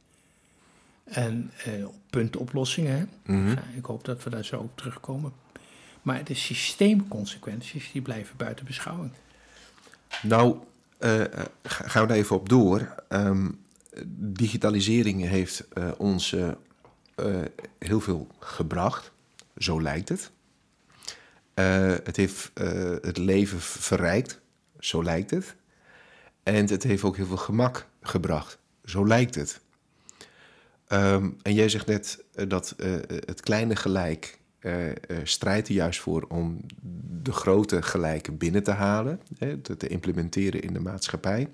En 1.05 1.51
uh, 1.69 1.87
puntoplossingen. 2.11 3.11
Mm 3.25 3.49
ja, 3.49 3.63
ik 3.77 3.85
hoop 3.85 4.05
dat 4.05 4.25
we 4.25 4.31
daar 4.31 4.45
zo 4.45 4.59
op 4.59 4.77
terugkomen. 4.77 5.33
Maar 6.03 6.25
de 6.25 6.35
systeemconsequenties, 6.35 7.93
die 7.93 8.03
blijven 8.03 8.37
buiten 8.37 8.65
beschouwing. 8.65 9.13
Nou, 10.23 10.57
uh, 11.01 11.25
gaan 11.63 12.03
we 12.03 12.09
daar 12.09 12.17
even 12.17 12.37
op 12.37 12.49
door. 12.49 12.95
Um, 13.09 13.65
digitalisering 14.17 15.23
heeft 15.23 15.69
uh, 15.75 15.89
ons 15.97 16.37
heel 17.79 18.01
veel 18.01 18.29
gebracht. 18.39 19.13
Zo 19.57 19.83
lijkt 19.83 20.09
het. 20.09 20.31
het 22.05 22.17
heeft 22.17 22.51
het 23.01 23.17
leven 23.17 23.61
verrijkt. 23.61 24.41
Zo 24.79 25.03
lijkt 25.03 25.31
het. 25.31 25.55
En 26.43 26.69
het 26.69 26.83
heeft 26.83 27.03
ook 27.03 27.17
heel 27.17 27.27
veel 27.27 27.37
gemak 27.37 27.87
gebracht. 28.03 28.59
Zo 28.85 29.07
lijkt 29.07 29.35
het. 29.35 29.61
Um, 30.89 31.37
en 31.43 31.55
jij 31.55 31.69
zegt 31.69 31.87
net 31.87 32.25
dat 32.49 32.75
het 33.27 33.41
kleine 33.41 33.77
gelijk 33.77 34.39
strijdt 35.23 35.69
er 35.69 35.75
juist 35.75 36.01
voor 36.01 36.23
om 36.29 36.61
de 37.23 37.33
grote 37.33 37.83
gelijken 37.83 38.37
binnen 38.37 38.63
te 38.63 38.71
halen, 38.71 39.21
hè, 39.39 39.59
te, 39.59 39.89
implementeren 39.89 40.63
in 40.63 40.73
de 40.73 40.81
maatschappij. 40.81 41.49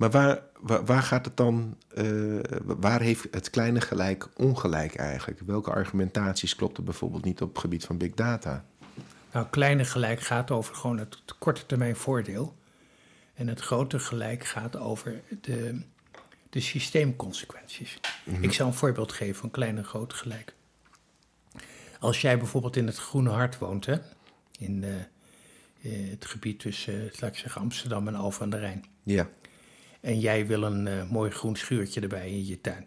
Maar 0.00 0.10
waar, 0.10 0.42
waar, 0.60 0.84
waar 0.84 1.02
gaat 1.02 1.24
het 1.24 1.36
dan, 1.36 1.76
uh, 1.94 2.40
waar 2.64 3.00
heeft 3.00 3.26
het 3.30 3.50
kleine 3.50 3.80
gelijk 3.80 4.28
ongelijk 4.36 4.94
eigenlijk? 4.94 5.40
Welke 5.46 5.70
argumentaties 5.70 6.54
kloppen 6.54 6.84
bijvoorbeeld 6.84 7.24
niet 7.24 7.40
op 7.40 7.48
het 7.48 7.58
gebied 7.58 7.84
van 7.84 7.98
big 7.98 8.14
data? 8.14 8.64
Nou, 9.32 9.46
kleine 9.50 9.84
gelijk 9.84 10.20
gaat 10.20 10.50
over 10.50 10.74
gewoon 10.74 10.98
het 10.98 11.18
korte 11.38 11.66
termijn 11.66 11.96
voordeel. 11.96 12.56
En 13.34 13.48
het 13.48 13.60
grote 13.60 13.98
gelijk 13.98 14.44
gaat 14.44 14.76
over 14.76 15.20
de, 15.40 15.80
de 16.50 16.60
systeemconsequenties. 16.60 18.00
Mm 18.24 18.34
-hmm. 18.34 18.42
Ik 18.42 18.52
zal 18.52 18.66
een 18.66 18.74
voorbeeld 18.74 19.12
geven 19.12 19.40
van 19.40 19.50
klein 19.50 19.76
en 19.76 19.84
groot 19.84 20.14
gelijk. 20.14 20.54
Als 21.98 22.20
jij 22.20 22.38
bijvoorbeeld 22.38 22.76
in 22.76 22.86
het 22.86 22.98
Groene 22.98 23.30
Hart 23.30 23.58
woont, 23.58 23.86
hè, 23.86 23.96
in 24.58 24.82
uh, 24.82 26.10
het 26.10 26.26
gebied 26.26 26.60
tussen, 26.60 27.10
laat 27.20 27.30
ik 27.30 27.38
zeggen, 27.38 27.60
Amsterdam 27.60 28.08
en 28.08 28.14
Alphen 28.14 28.42
aan 28.42 28.50
de 28.50 28.58
Rijn. 28.58 28.84
Ja. 29.02 29.28
En 30.00 30.20
jij 30.20 30.46
wil 30.46 30.62
een 30.62 30.86
uh, 30.86 31.10
mooi 31.10 31.30
groen 31.30 31.56
schuurtje 31.56 32.00
erbij 32.00 32.30
in 32.30 32.46
je 32.46 32.60
tuin. 32.60 32.86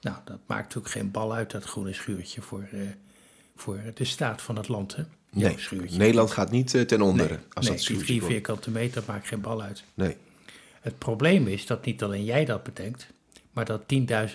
Nou, 0.00 0.16
dat 0.24 0.38
maakt 0.46 0.62
natuurlijk 0.62 0.94
geen 0.94 1.10
bal 1.10 1.34
uit, 1.34 1.50
dat 1.50 1.64
groene 1.64 1.92
schuurtje, 1.92 2.42
voor, 2.42 2.68
voor 3.56 3.80
de 3.94 4.04
staat 4.04 4.42
van 4.42 4.56
het 4.56 4.68
land, 4.68 4.96
hè? 4.96 5.02
Nee, 5.30 5.58
schuurtje. 5.58 5.98
Nederland 5.98 6.30
gaat 6.30 6.50
niet 6.50 6.88
ten 6.88 7.02
onder. 7.02 7.28
Nee, 7.28 7.38
als 7.52 7.68
nee, 7.68 7.76
dat 7.76 7.86
die 7.86 7.96
drie 7.96 8.22
vierkante 8.22 8.70
meter 8.70 9.02
maakt 9.06 9.26
geen 9.26 9.40
bal 9.40 9.62
uit. 9.62 9.84
Nee. 9.94 10.16
Het 10.80 10.98
probleem 10.98 11.46
is 11.46 11.66
dat 11.66 11.84
niet 11.84 12.02
alleen 12.02 12.24
jij 12.24 12.44
dat 12.44 12.62
bedenkt, 12.62 13.06
maar 13.52 13.64
dat 13.64 13.82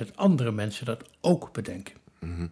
10.000 0.04 0.16
andere 0.16 0.52
mensen 0.52 0.86
dat 0.86 1.04
ook 1.22 1.54
bedenken. 1.54 1.96
Mm 2.20 2.36
-hmm. 2.36 2.52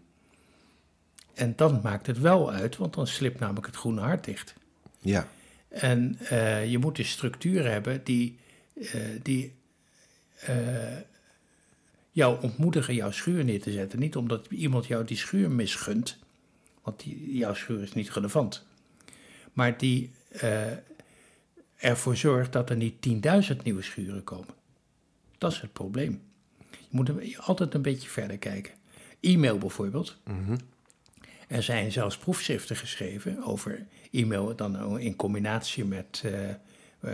En 1.34 1.54
dan 1.56 1.80
maakt 1.84 2.08
het 2.08 2.20
wel 2.20 2.51
uit, 2.51 2.77
want 2.77 2.94
dan 2.94 3.08
slipt 3.08 3.39
namelijk 3.39 3.66
het 3.66 3.75
groene 3.75 4.01
hart 4.01 4.25
dicht. 4.25 4.54
Ja. 5.00 5.27
En 5.68 6.18
uh, 6.32 6.70
je 6.72 6.77
moet 6.77 7.00
een 7.00 7.06
structuur 7.06 7.72
hebben 7.72 8.04
die, 8.04 8.38
die 9.22 9.54
uh, 10.50 10.98
jou 12.12 12.42
ontmoedigen 12.42 12.94
jouw 12.94 13.12
schuur 13.12 13.44
neer 13.44 13.62
te 13.62 13.72
zetten. 13.72 14.00
Niet 14.00 14.16
omdat 14.16 14.48
iemand 14.50 14.86
jou 14.86 15.06
die 15.06 15.18
schuur 15.18 15.52
misgunt, 15.52 16.18
want 16.82 17.00
die, 17.00 17.38
jouw 17.38 17.54
schuur 17.54 17.82
is 17.82 17.94
niet 17.94 18.10
relevant. 18.10 18.66
Maar 19.54 19.78
die 19.78 20.12
ervoor 21.78 22.16
zorgt 22.18 22.54
dat 22.54 22.70
er 22.70 22.76
niet 22.76 23.08
10.000 23.52 23.64
nieuwe 23.64 23.82
schuren 23.82 24.24
komen. 24.24 24.54
Dat 25.38 25.52
is 25.52 25.62
het 25.62 25.74
probleem. 25.74 26.22
Je 26.70 26.88
moet 26.90 27.38
altijd 27.38 27.74
een 27.74 27.82
beetje 27.82 28.10
verder 28.10 28.38
kijken. 28.38 28.74
E-mail 29.20 29.58
bijvoorbeeld. 29.58 30.18
Mm 30.24 30.46
-hmm. 30.46 30.58
Er 31.48 31.64
zijn 31.64 31.92
zelfs 31.92 32.18
proefschriften 32.18 32.76
geschreven 32.76 33.44
over 33.44 33.86
e-mail, 34.12 34.56
dan 34.56 35.00
in 35.00 35.16
combinatie 35.16 35.86
met 35.86 36.24
uh, 36.26 36.50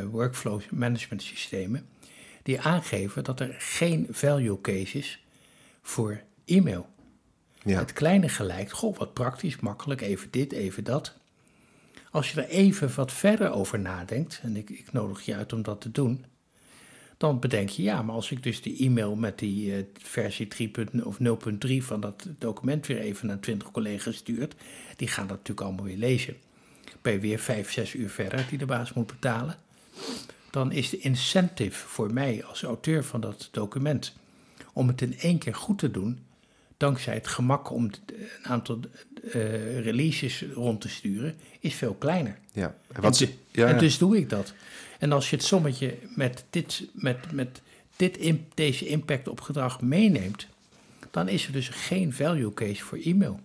workflow 0.01 0.61
management 0.71 1.21
systemen, 1.21 1.85
die 2.43 2.61
aangeven 2.61 3.23
dat 3.23 3.39
er 3.39 3.55
geen 3.57 4.07
value 4.09 4.61
case 4.61 4.97
is 4.97 5.25
voor 5.81 6.21
e-mail. 6.45 6.89
Ja. 7.63 7.79
Het 7.79 7.93
kleine 7.93 8.29
gelijk, 8.29 8.71
goh, 8.71 8.97
wat 8.97 9.13
praktisch, 9.13 9.59
makkelijk, 9.59 10.01
even 10.01 10.27
dit, 10.31 10.51
even 10.51 10.83
dat. 10.83 11.13
Als 12.11 12.31
je 12.31 12.41
er 12.41 12.49
even 12.49 12.95
wat 12.95 13.11
verder 13.11 13.51
over 13.51 13.79
nadenkt, 13.79 14.39
en 14.43 14.55
ik, 14.55 14.69
ik 14.69 14.91
nodig 14.91 15.21
je 15.21 15.35
uit 15.35 15.53
om 15.53 15.61
dat 15.61 15.81
te 15.81 15.91
doen, 15.91 16.25
dan 17.17 17.39
bedenk 17.39 17.69
je, 17.69 17.83
ja, 17.83 18.01
maar 18.01 18.15
als 18.15 18.31
ik 18.31 18.43
dus 18.43 18.61
die 18.61 18.77
e-mail 18.77 19.15
met 19.15 19.39
die 19.39 19.77
uh, 19.77 19.83
versie 19.93 20.47
3.0 20.93 21.03
of 21.03 21.17
0.3 21.67 21.77
van 21.77 21.99
dat 21.99 22.27
document 22.37 22.87
weer 22.87 22.99
even 22.99 23.27
naar 23.27 23.39
20 23.39 23.71
collega's 23.71 24.15
stuurt, 24.15 24.55
die 24.95 25.07
gaan 25.07 25.27
dat 25.27 25.37
natuurlijk 25.37 25.67
allemaal 25.67 25.85
weer 25.85 25.97
lezen. 25.97 26.35
Ben 27.01 27.13
je 27.13 27.19
weer 27.19 27.39
5, 27.39 27.71
6 27.71 27.93
uur 27.93 28.09
verder 28.09 28.45
die 28.49 28.57
de 28.57 28.65
baas 28.65 28.93
moet 28.93 29.07
betalen. 29.07 29.57
Dan 30.49 30.71
is 30.71 30.89
de 30.89 30.97
incentive 30.97 31.87
voor 31.87 32.13
mij 32.13 32.43
als 32.43 32.63
auteur 32.63 33.03
van 33.03 33.21
dat 33.21 33.49
document 33.51 34.13
om 34.73 34.87
het 34.87 35.01
in 35.01 35.19
één 35.19 35.37
keer 35.37 35.55
goed 35.55 35.77
te 35.77 35.91
doen, 35.91 36.19
dankzij 36.77 37.13
het 37.13 37.27
gemak 37.27 37.71
om 37.71 37.83
een 37.83 38.27
aantal 38.43 38.79
uh, 39.23 39.79
releases 39.79 40.43
rond 40.53 40.81
te 40.81 40.89
sturen, 40.89 41.35
is 41.59 41.73
veel 41.73 41.93
kleiner. 41.93 42.37
Ja. 42.51 42.75
En, 42.91 43.01
wat, 43.01 43.21
en, 43.21 43.29
ja, 43.51 43.67
en 43.67 43.77
dus 43.77 43.97
doe 43.97 44.17
ik 44.17 44.29
dat. 44.29 44.53
En 44.99 45.11
als 45.11 45.29
je 45.29 45.35
het 45.35 45.45
sommetje 45.45 45.97
met, 46.15 46.45
dit, 46.49 46.87
met, 46.93 47.31
met 47.31 47.61
dit 47.95 48.17
in, 48.17 48.45
deze 48.53 48.87
impact 48.87 49.27
op 49.27 49.41
gedrag 49.41 49.81
meeneemt, 49.81 50.47
dan 51.11 51.27
is 51.27 51.45
er 51.45 51.51
dus 51.51 51.69
geen 51.69 52.13
value 52.13 52.53
case 52.53 52.83
voor 52.83 52.97
e-mail. 52.97 53.39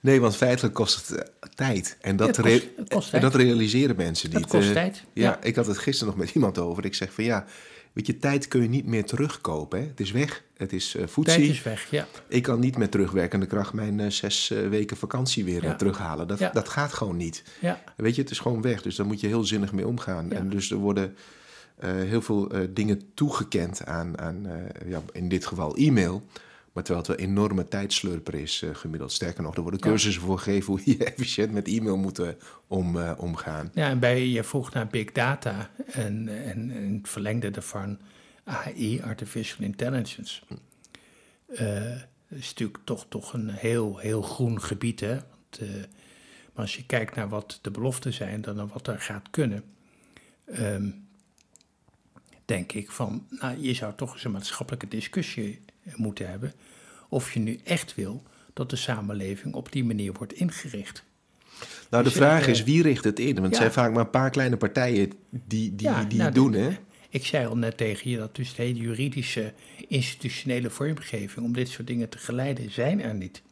Nee, 0.00 0.20
want 0.20 0.36
feitelijk 0.36 0.74
kost 0.74 1.08
het 1.08 1.18
uh, 1.18 1.24
tijd. 1.54 1.96
En 2.00 2.16
dat, 2.16 2.36
Ja, 2.36 2.42
het 2.42 2.52
kost- 2.52 2.68
het 2.76 2.88
kost 2.88 3.12
en 3.12 3.20
dat 3.20 3.34
realiseren 3.34 3.96
mensen 3.96 4.28
niet. 4.30 4.38
Het 4.38 4.48
kost 4.48 4.66
Eh, 4.68 4.72
tijd, 4.74 5.04
Ja, 5.12 5.22
ja. 5.22 5.38
ik 5.42 5.56
had 5.56 5.66
het 5.66 5.78
gisteren 5.78 6.14
nog 6.14 6.24
met 6.24 6.34
iemand 6.36 6.58
over. 6.58 6.84
Ik 6.84 6.94
zeg 6.94 7.12
van 7.12 7.24
ja, 7.24 7.44
weet 7.92 8.06
je, 8.06 8.18
tijd 8.18 8.48
kun 8.48 8.62
je 8.62 8.68
niet 8.68 8.86
meer 8.86 9.04
terugkopen. 9.04 9.78
Hè? 9.80 9.86
Het 9.86 10.00
is 10.00 10.10
weg. 10.10 10.42
Het 10.56 10.72
is 10.72 10.94
uh, 10.94 11.04
Tijd 11.22 11.40
is 11.40 11.62
weg, 11.62 11.90
ja. 11.90 12.06
Ik 12.28 12.42
kan 12.42 12.60
niet 12.60 12.76
met 12.76 12.90
terugwerkende 12.90 13.46
kracht 13.46 13.72
mijn 13.72 14.00
eh, 14.00 14.10
zes 14.10 14.50
eh, 14.50 14.68
weken 14.68 14.96
vakantie 14.96 15.44
weer 15.44 15.62
eh, 15.62 15.68
Ja. 15.68 15.76
terughalen. 15.76 16.28
Dat, 16.28 16.38
Ja. 16.38 16.50
dat 16.50 16.68
gaat 16.68 16.92
gewoon 16.92 17.16
niet. 17.16 17.42
ja. 17.60 17.82
Weet 17.96 18.14
je, 18.14 18.22
het 18.22 18.30
is 18.30 18.38
gewoon 18.38 18.62
weg. 18.62 18.82
Dus 18.82 18.96
daar 18.96 19.06
moet 19.06 19.20
je 19.20 19.26
heel 19.26 19.44
zinnig 19.44 19.72
mee 19.72 19.86
omgaan. 19.86 20.32
En 20.32 20.48
dus 20.48 20.70
er 20.70 20.76
worden 20.76 21.16
eh, 21.78 21.90
heel 21.90 22.22
veel 22.22 22.50
eh, 22.50 22.60
dingen 22.70 23.02
toegekend 23.14 23.84
aan, 23.86 24.18
aan 24.18 24.46
eh, 24.46 24.90
ja, 24.90 25.02
in 25.12 25.28
dit 25.28 25.46
geval 25.46 25.76
e-mail. 25.76 26.22
Maar 26.74 26.84
terwijl 26.84 27.06
het 27.06 27.18
een 27.18 27.26
enorme 27.28 27.68
tijdslurper 27.68 28.34
is 28.34 28.62
eh, 28.62 28.74
gemiddeld. 28.74 29.12
Sterker 29.12 29.42
nog, 29.42 29.54
er 29.54 29.62
worden 29.62 29.80
Ja. 29.82 29.88
cursussen 29.88 30.22
voor 30.22 30.38
gegeven 30.38 30.72
hoe 30.72 30.82
je 30.84 31.04
efficiënt 31.14 31.52
met 31.52 31.68
e-mail 31.68 31.96
moet 31.96 32.18
eh, 32.18 32.28
om, 32.66 33.00
eh, 33.00 33.12
omgaan. 33.16 33.70
Ja, 33.74 33.88
en 33.88 33.98
bij, 33.98 34.26
je 34.28 34.44
vroeg 34.44 34.72
naar 34.72 34.86
big 34.86 35.12
data 35.12 35.70
en, 35.86 36.28
en, 36.28 36.70
en 36.70 36.94
het 36.96 37.08
verlengde 37.08 37.50
daarvan 37.50 37.98
AI, 38.44 39.02
artificial 39.02 39.64
intelligence. 39.64 40.40
Dat 41.46 41.58
is 42.28 42.48
natuurlijk 42.48 42.78
toch, 42.84 43.06
toch 43.08 43.32
een 43.32 43.50
heel, 43.50 43.98
heel 43.98 44.22
groen 44.22 44.62
gebied, 44.62 45.00
hè. 45.00 45.14
Want, 45.14 45.60
maar 46.52 46.64
als 46.64 46.76
je 46.76 46.86
kijkt 46.86 47.14
naar 47.14 47.28
wat 47.28 47.58
de 47.62 47.70
beloften 47.70 48.12
zijn 48.12 48.40
dan 48.40 48.56
naar 48.56 48.66
wat 48.66 48.86
er 48.86 49.00
gaat 49.00 49.30
kunnen, 49.30 49.64
ehm, 50.44 50.90
denk 52.44 52.72
ik 52.72 52.90
van, 52.90 53.26
nou, 53.30 53.58
je 53.60 53.74
zou 53.74 53.94
toch 53.96 54.12
eens 54.12 54.24
een 54.24 54.30
maatschappelijke 54.30 54.88
discussie 54.88 55.60
moeten 55.96 56.28
hebben 56.28 56.52
of 57.08 57.32
je 57.32 57.40
nu 57.40 57.60
echt 57.64 57.94
wil 57.94 58.22
dat 58.52 58.70
de 58.70 58.76
samenleving 58.76 59.54
op 59.54 59.72
die 59.72 59.84
manier 59.84 60.12
wordt 60.12 60.32
ingericht. 60.32 61.04
Nou, 61.90 62.02
de 62.04 62.10
Dus, 62.10 62.18
vraag 62.18 62.42
eh, 62.42 62.48
is 62.48 62.62
wie 62.62 62.82
richt 62.82 63.04
het 63.04 63.18
in? 63.18 63.34
Want 63.34 63.46
het 63.46 63.56
zijn 63.56 63.72
vaak 63.72 63.92
maar 63.92 64.04
een 64.04 64.10
paar 64.10 64.30
kleine 64.30 64.56
partijen 64.56 65.12
die, 65.30 65.74
die, 65.74 65.88
Ja, 65.88 66.04
die 66.04 66.18
nou, 66.18 66.22
het 66.22 66.34
doen, 66.34 66.52
hè? 66.52 66.70
Ik 67.08 67.26
zei 67.26 67.46
al 67.46 67.56
net 67.56 67.76
tegen 67.76 68.10
je 68.10 68.16
dat 68.16 68.36
dus 68.36 68.54
de 68.54 68.62
hele 68.62 68.78
juridische, 68.78 69.52
institutionele 69.88 70.70
vormgeving 70.70 71.46
om 71.46 71.52
dit 71.52 71.68
soort 71.68 71.86
dingen 71.86 72.08
te 72.08 72.18
geleiden 72.18 72.70
zijn 72.70 73.02
er 73.02 73.14
niet. 73.14 73.42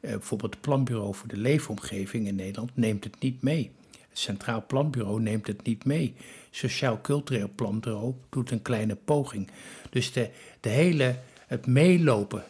Eh, 0.00 0.10
bijvoorbeeld 0.10 0.54
het 0.54 0.60
Planbureau 0.60 1.14
voor 1.14 1.28
de 1.28 1.36
Leefomgeving 1.36 2.26
in 2.26 2.34
Nederland 2.34 2.70
neemt 2.74 3.04
het 3.04 3.20
niet 3.20 3.42
mee. 3.42 3.70
Het 4.08 4.18
Centraal 4.18 4.64
Planbureau 4.66 5.20
neemt 5.20 5.46
het 5.46 5.66
niet 5.66 5.84
mee. 5.84 6.14
Sociaal 6.50 7.00
Cultureel 7.00 7.50
Planbureau 7.54 8.14
doet 8.30 8.50
een 8.50 8.62
kleine 8.62 8.94
poging. 8.94 9.50
Dus 9.90 10.12
de, 10.12 10.30
de 10.60 10.68
hele, 10.68 11.18
het 11.48 11.66
meelopen 11.66 12.44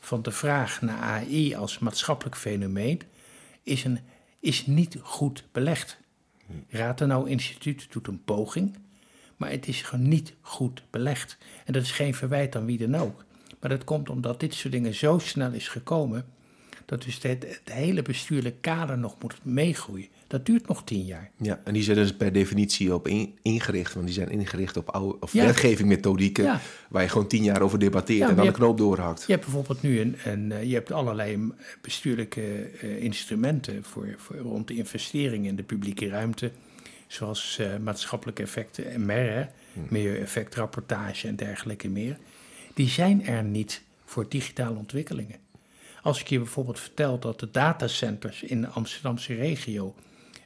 van 0.00 0.22
de 0.22 0.30
vraag 0.30 0.80
naar 0.80 0.98
AI 0.98 1.54
als 1.54 1.78
maatschappelijk 1.78 2.36
fenomeen 2.36 3.00
is, 3.62 3.84
een, 3.84 3.98
is 4.40 4.66
niet 4.66 4.98
goed 5.02 5.44
belegd. 5.52 5.98
Ratenau 6.68 7.28
Instituut 7.28 7.92
doet 7.92 8.06
een 8.06 8.24
poging, 8.24 8.76
maar 9.36 9.50
het 9.50 9.68
is 9.68 9.82
gewoon 9.82 10.08
niet 10.08 10.34
goed 10.40 10.82
belegd. 10.90 11.38
En 11.64 11.72
dat 11.72 11.82
is 11.82 11.90
geen 11.90 12.14
verwijt 12.14 12.56
aan 12.56 12.64
wie 12.64 12.78
dan 12.78 12.94
ook. 12.94 13.24
Maar 13.60 13.70
dat 13.70 13.84
komt 13.84 14.10
omdat 14.10 14.40
dit 14.40 14.54
soort 14.54 14.72
dingen 14.72 14.94
zo 14.94 15.18
snel 15.18 15.52
is 15.52 15.68
gekomen, 15.68 16.26
dat 16.90 17.02
dus 17.02 17.18
het, 17.22 17.42
het 17.64 17.72
hele 17.72 18.02
bestuurlijke 18.02 18.58
kader 18.60 18.98
nog 18.98 19.16
moet 19.22 19.34
meegroeien. 19.42 20.08
Dat 20.26 20.46
duurt 20.46 20.68
nog 20.68 20.84
tien 20.84 21.04
jaar. 21.04 21.30
Ja, 21.36 21.60
en 21.64 21.72
die 21.72 21.82
zijn 21.82 21.96
dus 21.96 22.16
per 22.16 22.32
definitie 22.32 22.94
op 22.94 23.08
in- 23.08 23.34
ingericht, 23.42 23.94
want 23.94 24.06
die 24.06 24.14
zijn 24.14 24.30
ingericht 24.30 24.76
op, 24.76 24.88
oude, 24.88 25.16
of 25.20 25.32
Ja. 25.32 25.44
wetgeving 25.44 25.88
methodieken, 25.88 26.44
Ja. 26.44 26.60
waar 26.88 27.02
je 27.02 27.08
gewoon 27.08 27.26
tien 27.26 27.42
jaar 27.42 27.62
over 27.62 27.78
debatteert 27.78 28.18
Ja, 28.18 28.28
en 28.28 28.36
dan 28.36 28.46
de 28.46 28.52
knoop 28.52 28.78
doorhakt. 28.78 29.24
Je 29.26 29.32
hebt 29.32 29.44
bijvoorbeeld 29.44 29.82
nu 29.82 30.00
een, 30.00 30.16
een 30.24 30.52
eh, 30.52 30.64
je 30.64 30.74
hebt 30.74 30.92
allerlei 30.92 31.52
bestuurlijke 31.80 32.42
eh, 32.80 33.02
instrumenten 33.02 33.84
voor, 33.84 34.14
voor 34.18 34.36
rond 34.36 34.68
de 34.68 34.74
investeringen 34.74 35.48
in 35.48 35.56
de 35.56 35.62
publieke 35.62 36.08
ruimte, 36.08 36.50
zoals 37.06 37.58
eh, 37.58 37.76
maatschappelijke 37.82 38.42
effecten, 38.42 39.04
MR, 39.06 39.14
hè, 39.14 39.44
milieueffectrapportage 39.88 41.28
en 41.28 41.36
dergelijke 41.36 41.88
meer. 41.88 42.16
Die 42.74 42.88
zijn 42.88 43.26
er 43.26 43.42
niet 43.44 43.82
voor 44.04 44.26
digitale 44.28 44.78
ontwikkelingen. 44.78 45.36
Als 46.02 46.20
ik 46.20 46.28
je 46.28 46.38
bijvoorbeeld 46.38 46.80
vertel 46.80 47.18
dat 47.18 47.40
de 47.40 47.50
datacenters 47.50 48.42
in 48.42 48.60
de 48.60 48.68
Amsterdamse 48.68 49.34
regio 49.34 49.94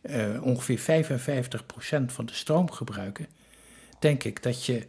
eh, 0.03 0.43
ongeveer 0.43 0.79
55% 0.81 2.05
van 2.07 2.27
de 2.27 2.35
stroom 2.35 2.71
gebruiken, 2.71 3.27
denk 3.99 4.25
ik 4.25 4.43
dat 4.43 4.65
je 4.67 4.87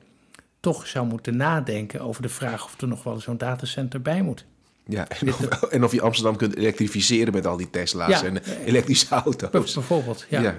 toch 0.59 0.87
zou 0.87 1.07
moeten 1.07 1.37
nadenken 1.37 1.99
over 2.01 2.21
de 2.21 2.29
vraag 2.29 2.65
of 2.65 2.81
er 2.81 2.87
nog 2.87 3.03
wel 3.03 3.19
zo'n 3.19 3.37
datacenter 3.37 4.01
bij 4.01 4.21
moet. 4.21 4.45
Ja, 4.87 5.07
en 5.09 5.27
of, 5.27 5.63
en 5.63 5.83
of 5.83 5.91
je 5.91 6.01
Amsterdam 6.01 6.35
kunt 6.35 6.55
elektrificeren 6.55 7.33
met 7.33 7.45
al 7.45 7.57
die 7.57 7.69
Tesla's 7.69 8.21
Ja. 8.21 8.23
en 8.23 8.37
elektrische 8.65 9.15
auto's. 9.15 9.73
bijvoorbeeld, 9.73 10.25
ja. 10.29 10.41
Ja. 10.41 10.55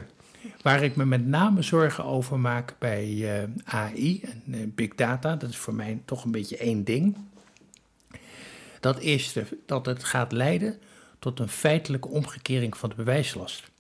Waar 0.62 0.82
ik 0.82 0.96
me 0.96 1.04
met 1.04 1.26
name 1.26 1.62
zorgen 1.62 2.04
over 2.04 2.38
maak 2.38 2.74
bij 2.78 3.38
eh, 3.40 3.48
AI 3.64 4.20
en 4.22 4.54
eh, 4.54 4.60
big 4.74 4.94
data, 4.94 5.36
dat 5.36 5.50
is 5.50 5.56
voor 5.56 5.74
mij 5.74 6.00
toch 6.04 6.24
een 6.24 6.30
beetje 6.30 6.56
één 6.56 6.84
ding. 6.84 7.16
Dat 8.80 9.00
is 9.00 9.32
de, 9.32 9.44
dat 9.66 9.86
het 9.86 10.04
gaat 10.04 10.32
leiden 10.32 10.78
tot 11.18 11.40
een 11.40 11.48
feitelijke 11.48 12.08
omgekering 12.08 12.76
van 12.76 12.88
de 12.88 12.94
bewijslast. 12.94 13.70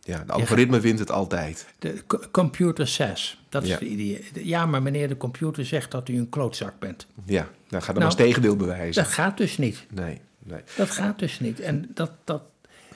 Ja, 0.00 0.24
de 0.24 0.32
algoritme 0.32 0.80
wint 0.80 0.98
het 0.98 1.10
altijd. 1.10 1.66
De 1.78 2.02
co- 2.06 2.22
computer 2.30 2.88
says, 2.88 3.40
dat 3.48 3.62
is 3.64 3.78
de 3.78 3.86
idee. 3.86 4.24
Ja, 4.34 4.66
maar 4.66 4.82
meneer 4.82 5.08
de 5.08 5.16
computer 5.16 5.66
zegt 5.66 5.90
dat 5.90 6.08
u 6.08 6.18
een 6.18 6.28
klootzak 6.28 6.78
bent. 6.78 7.06
Ja, 7.24 7.48
dan 7.68 7.78
gaat 7.82 7.86
dan 7.86 7.94
Nou, 7.94 8.04
als 8.04 8.14
tegendeel 8.14 8.56
bewijzen. 8.56 9.02
Dat 9.02 9.12
gaat 9.12 9.36
dus 9.36 9.58
niet. 9.58 9.86
Nee, 9.90 10.20
nee. 10.38 10.60
Dat 10.76 10.90
gaat 10.90 11.18
dus 11.18 11.40
niet. 11.40 11.60
En, 11.60 11.90
dat, 11.94 12.10
dat, 12.24 12.42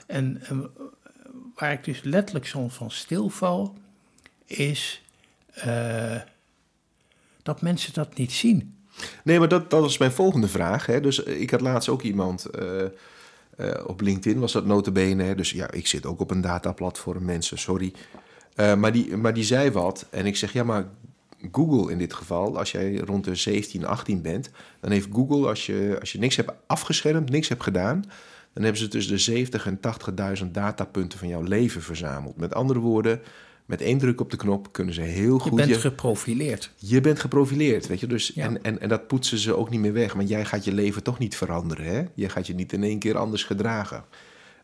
en, 0.05 0.41
en 0.43 0.69
waar 1.55 1.71
ik 1.71 1.83
dus 1.83 2.01
letterlijk 2.03 2.45
soms 2.45 2.73
van 2.73 2.91
stilval, 2.91 3.77
is 4.45 5.01
eh, 5.53 6.21
dat 7.43 7.61
mensen 7.61 7.93
dat 7.93 8.17
niet 8.17 8.31
zien. 8.31 8.77
Nee, 9.23 9.39
maar 9.39 9.47
dat, 9.47 9.69
dat 9.69 9.81
was 9.81 9.97
mijn 9.97 10.11
volgende 10.11 10.47
vraag. 10.47 10.85
Hè. 10.85 10.99
Dus 10.99 11.23
eh, 11.23 11.41
ik 11.41 11.49
had 11.49 11.61
laatst 11.61 11.89
ook 11.89 12.01
iemand 12.01 12.45
eh, 12.45 12.83
eh, 12.83 13.87
op 13.87 14.01
LinkedIn, 14.01 14.39
was 14.39 14.51
dat 14.51 14.65
notabene. 14.65 15.35
Dus 15.35 15.51
ja, 15.51 15.71
ik 15.71 15.87
zit 15.87 16.05
ook 16.05 16.19
op 16.19 16.31
een 16.31 16.41
dataplatform, 16.41 17.25
mensen, 17.25 17.57
sorry. 17.57 17.93
Maar, 18.55 18.91
die, 18.91 19.17
maar 19.17 19.33
die 19.33 19.43
zei 19.43 19.71
wat. 19.71 20.05
En 20.09 20.25
ik 20.25 20.35
zeg, 20.35 20.53
ja, 20.53 20.63
maar 20.63 20.85
Google 21.51 21.91
in 21.91 21.97
dit 21.97 22.13
geval, 22.13 22.57
als 22.57 22.71
jij 22.71 22.97
rond 22.97 23.23
de 23.23 23.35
17, 23.35 23.85
18 23.85 24.21
bent... 24.21 24.49
dan 24.79 24.91
heeft 24.91 25.07
Google, 25.11 25.47
als 25.47 25.65
je, 25.65 25.97
als 25.99 26.11
je 26.11 26.19
niks 26.19 26.35
hebt 26.35 26.51
afgeschermd, 26.67 27.29
niks 27.29 27.49
hebt 27.49 27.63
gedaan... 27.63 28.01
dan 28.53 28.63
hebben 28.63 28.81
ze 28.81 28.87
tussen 28.87 29.13
de 29.13 29.19
70 29.19 29.65
en 29.65 29.79
80.000 30.43 30.51
datapunten 30.51 31.19
van 31.19 31.27
jouw 31.27 31.41
leven 31.41 31.81
verzameld. 31.81 32.37
Met 32.37 32.53
andere 32.53 32.79
woorden, 32.79 33.21
met 33.65 33.81
één 33.81 33.97
druk 33.97 34.21
op 34.21 34.31
de 34.31 34.37
knop 34.37 34.71
kunnen 34.71 34.93
ze 34.93 35.01
heel 35.01 35.33
Je 35.33 35.39
goed... 35.39 35.55
bent 35.55 35.69
je- 35.69 35.79
geprofileerd. 35.79 36.71
je 36.77 37.01
bent 37.01 37.19
geprofileerd, 37.19 37.87
weet 37.87 37.99
je. 37.99 38.07
Dus, 38.07 38.31
Ja. 38.35 38.43
en, 38.45 38.63
en, 38.63 38.81
en 38.81 38.89
dat 38.89 39.07
poetsen 39.07 39.37
ze 39.37 39.55
ook 39.57 39.69
niet 39.69 39.79
meer 39.79 39.93
weg. 39.93 40.13
Want 40.13 40.29
jij 40.29 40.45
gaat 40.45 40.63
je 40.65 40.73
leven 40.73 41.03
toch 41.03 41.19
niet 41.19 41.35
veranderen, 41.35 41.85
hè? 41.85 42.03
Je 42.13 42.29
gaat 42.29 42.47
je 42.47 42.53
niet 42.55 42.73
in 42.73 42.83
één 42.83 42.99
keer 42.99 43.17
anders 43.17 43.43
gedragen, 43.43 44.03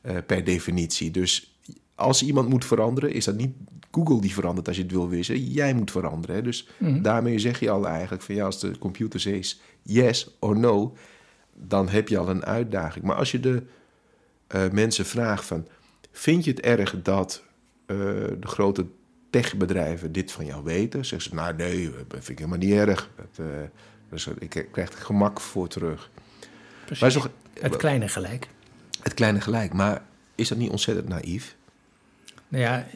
eh, 0.01 0.15
per 0.25 0.43
definitie. 0.43 1.11
Dus 1.11 1.55
als 1.95 2.23
iemand 2.23 2.49
moet 2.49 2.65
veranderen, 2.65 3.11
is 3.13 3.25
dat 3.25 3.35
niet 3.37 3.53
Google 3.91 4.21
die 4.21 4.33
verandert 4.33 4.67
als 4.67 4.75
je 4.77 4.83
het 4.83 4.91
wil 4.91 5.09
wissen. 5.09 5.43
Jij 5.51 5.73
moet 5.73 5.91
veranderen, 5.91 6.35
hè? 6.35 6.41
Dus 6.41 6.67
Mhm. 6.77 7.01
daarmee 7.01 7.39
zeg 7.39 7.59
je 7.59 7.69
al 7.69 7.87
eigenlijk 7.87 8.21
van 8.23 8.35
ja, 8.35 8.45
als 8.45 8.59
de 8.59 8.77
computer 8.77 9.19
zegt 9.19 9.59
yes 9.81 10.35
or 10.39 10.57
no, 10.59 10.95
dan 11.53 11.89
heb 11.89 12.07
je 12.07 12.17
al 12.17 12.29
een 12.29 12.45
uitdaging. 12.45 13.05
Maar 13.05 13.15
als 13.15 13.31
je 13.31 13.39
de 13.39 13.63
eh, 14.47 14.69
mensen 14.71 15.05
vraagt 15.05 15.45
van, 15.45 15.67
vind 16.11 16.43
je 16.43 16.51
het 16.51 16.59
erg 16.59 17.01
dat 17.01 17.43
eh, 17.89 17.95
de 18.39 18.47
grote 18.47 18.85
techbedrijven 19.29 20.11
dit 20.11 20.31
van 20.31 20.45
jou 20.45 20.63
weten? 20.63 21.05
Zeggen 21.05 21.29
ze, 21.29 21.35
nou 21.35 21.55
nee, 21.55 21.89
dat 21.91 22.05
vind 22.09 22.29
ik 22.29 22.37
helemaal 22.37 22.57
niet 22.57 22.73
erg. 22.73 23.09
Dat, 23.15 23.45
dus 24.09 24.27
ik 24.39 24.67
krijg 24.71 24.89
er 24.91 24.97
gemak 24.97 25.39
voor 25.41 25.67
terug. 25.67 26.09
Precies. 26.85 27.01
Maar 27.03 27.11
toch 27.11 27.29
Het 27.59 27.75
kleine 27.77 28.07
gelijk. 28.07 28.47
het 29.01 29.13
kleine 29.13 29.41
gelijk, 29.41 29.73
maar 29.73 30.03
is 30.35 30.47
dat 30.47 30.57
niet 30.57 30.69
ontzettend 30.69 31.07
naïef? 31.07 31.55
Nou 32.47 32.63
ja, 32.63 32.87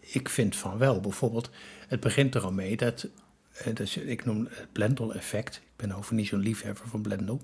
ik 0.00 0.28
vind 0.28 0.56
van 0.56 0.78
wel. 0.78 1.00
Bijvoorbeeld, 1.00 1.50
het 1.88 2.00
begint 2.00 2.34
er 2.34 2.40
al 2.40 2.52
mee 2.52 2.76
dat, 2.76 3.06
eh, 3.52 4.08
ik 4.08 4.24
noem 4.24 4.48
het 4.50 4.72
Blendel-effect. 4.72 5.56
Ik 5.56 5.62
ben 5.76 5.92
over 5.92 6.14
niet 6.14 6.26
zo'n 6.28 6.38
liefhebber 6.40 6.88
van 6.88 7.00
Blendel. 7.02 7.40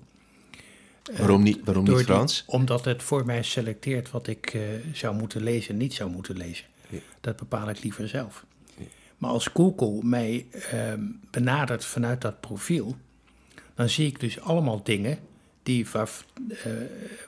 Waarom 1.17 1.43
niet, 1.43 1.59
waarom 1.63 1.83
niet 1.83 1.95
die- 1.95 2.03
Frans? 2.05 2.43
omdat 2.47 2.85
het 2.85 3.03
voor 3.03 3.25
mij 3.25 3.43
selecteert 3.43 4.11
wat 4.11 4.27
ik 4.27 4.57
zou 4.93 5.15
moeten 5.15 5.43
lezen 5.43 5.69
en 5.71 5.77
niet 5.77 5.93
zou 5.93 6.09
moeten 6.11 6.37
lezen. 6.37 6.65
Dat 7.21 7.35
bepaal 7.37 7.69
ik 7.69 7.83
liever 7.83 8.07
zelf. 8.07 8.45
Maar 9.17 9.31
als 9.31 9.47
Google 9.53 9.99
mij 10.03 10.45
ehm, 10.51 11.03
benadert 11.31 11.85
vanuit 11.85 12.21
dat 12.21 12.39
profiel, 12.39 12.97
dan 13.75 13.89
zie 13.89 14.07
ik 14.07 14.19
dus 14.19 14.39
allemaal 14.39 14.83
dingen 14.83 15.19
die 15.63 15.87
waar, 15.91 16.09
eh, 16.49 16.71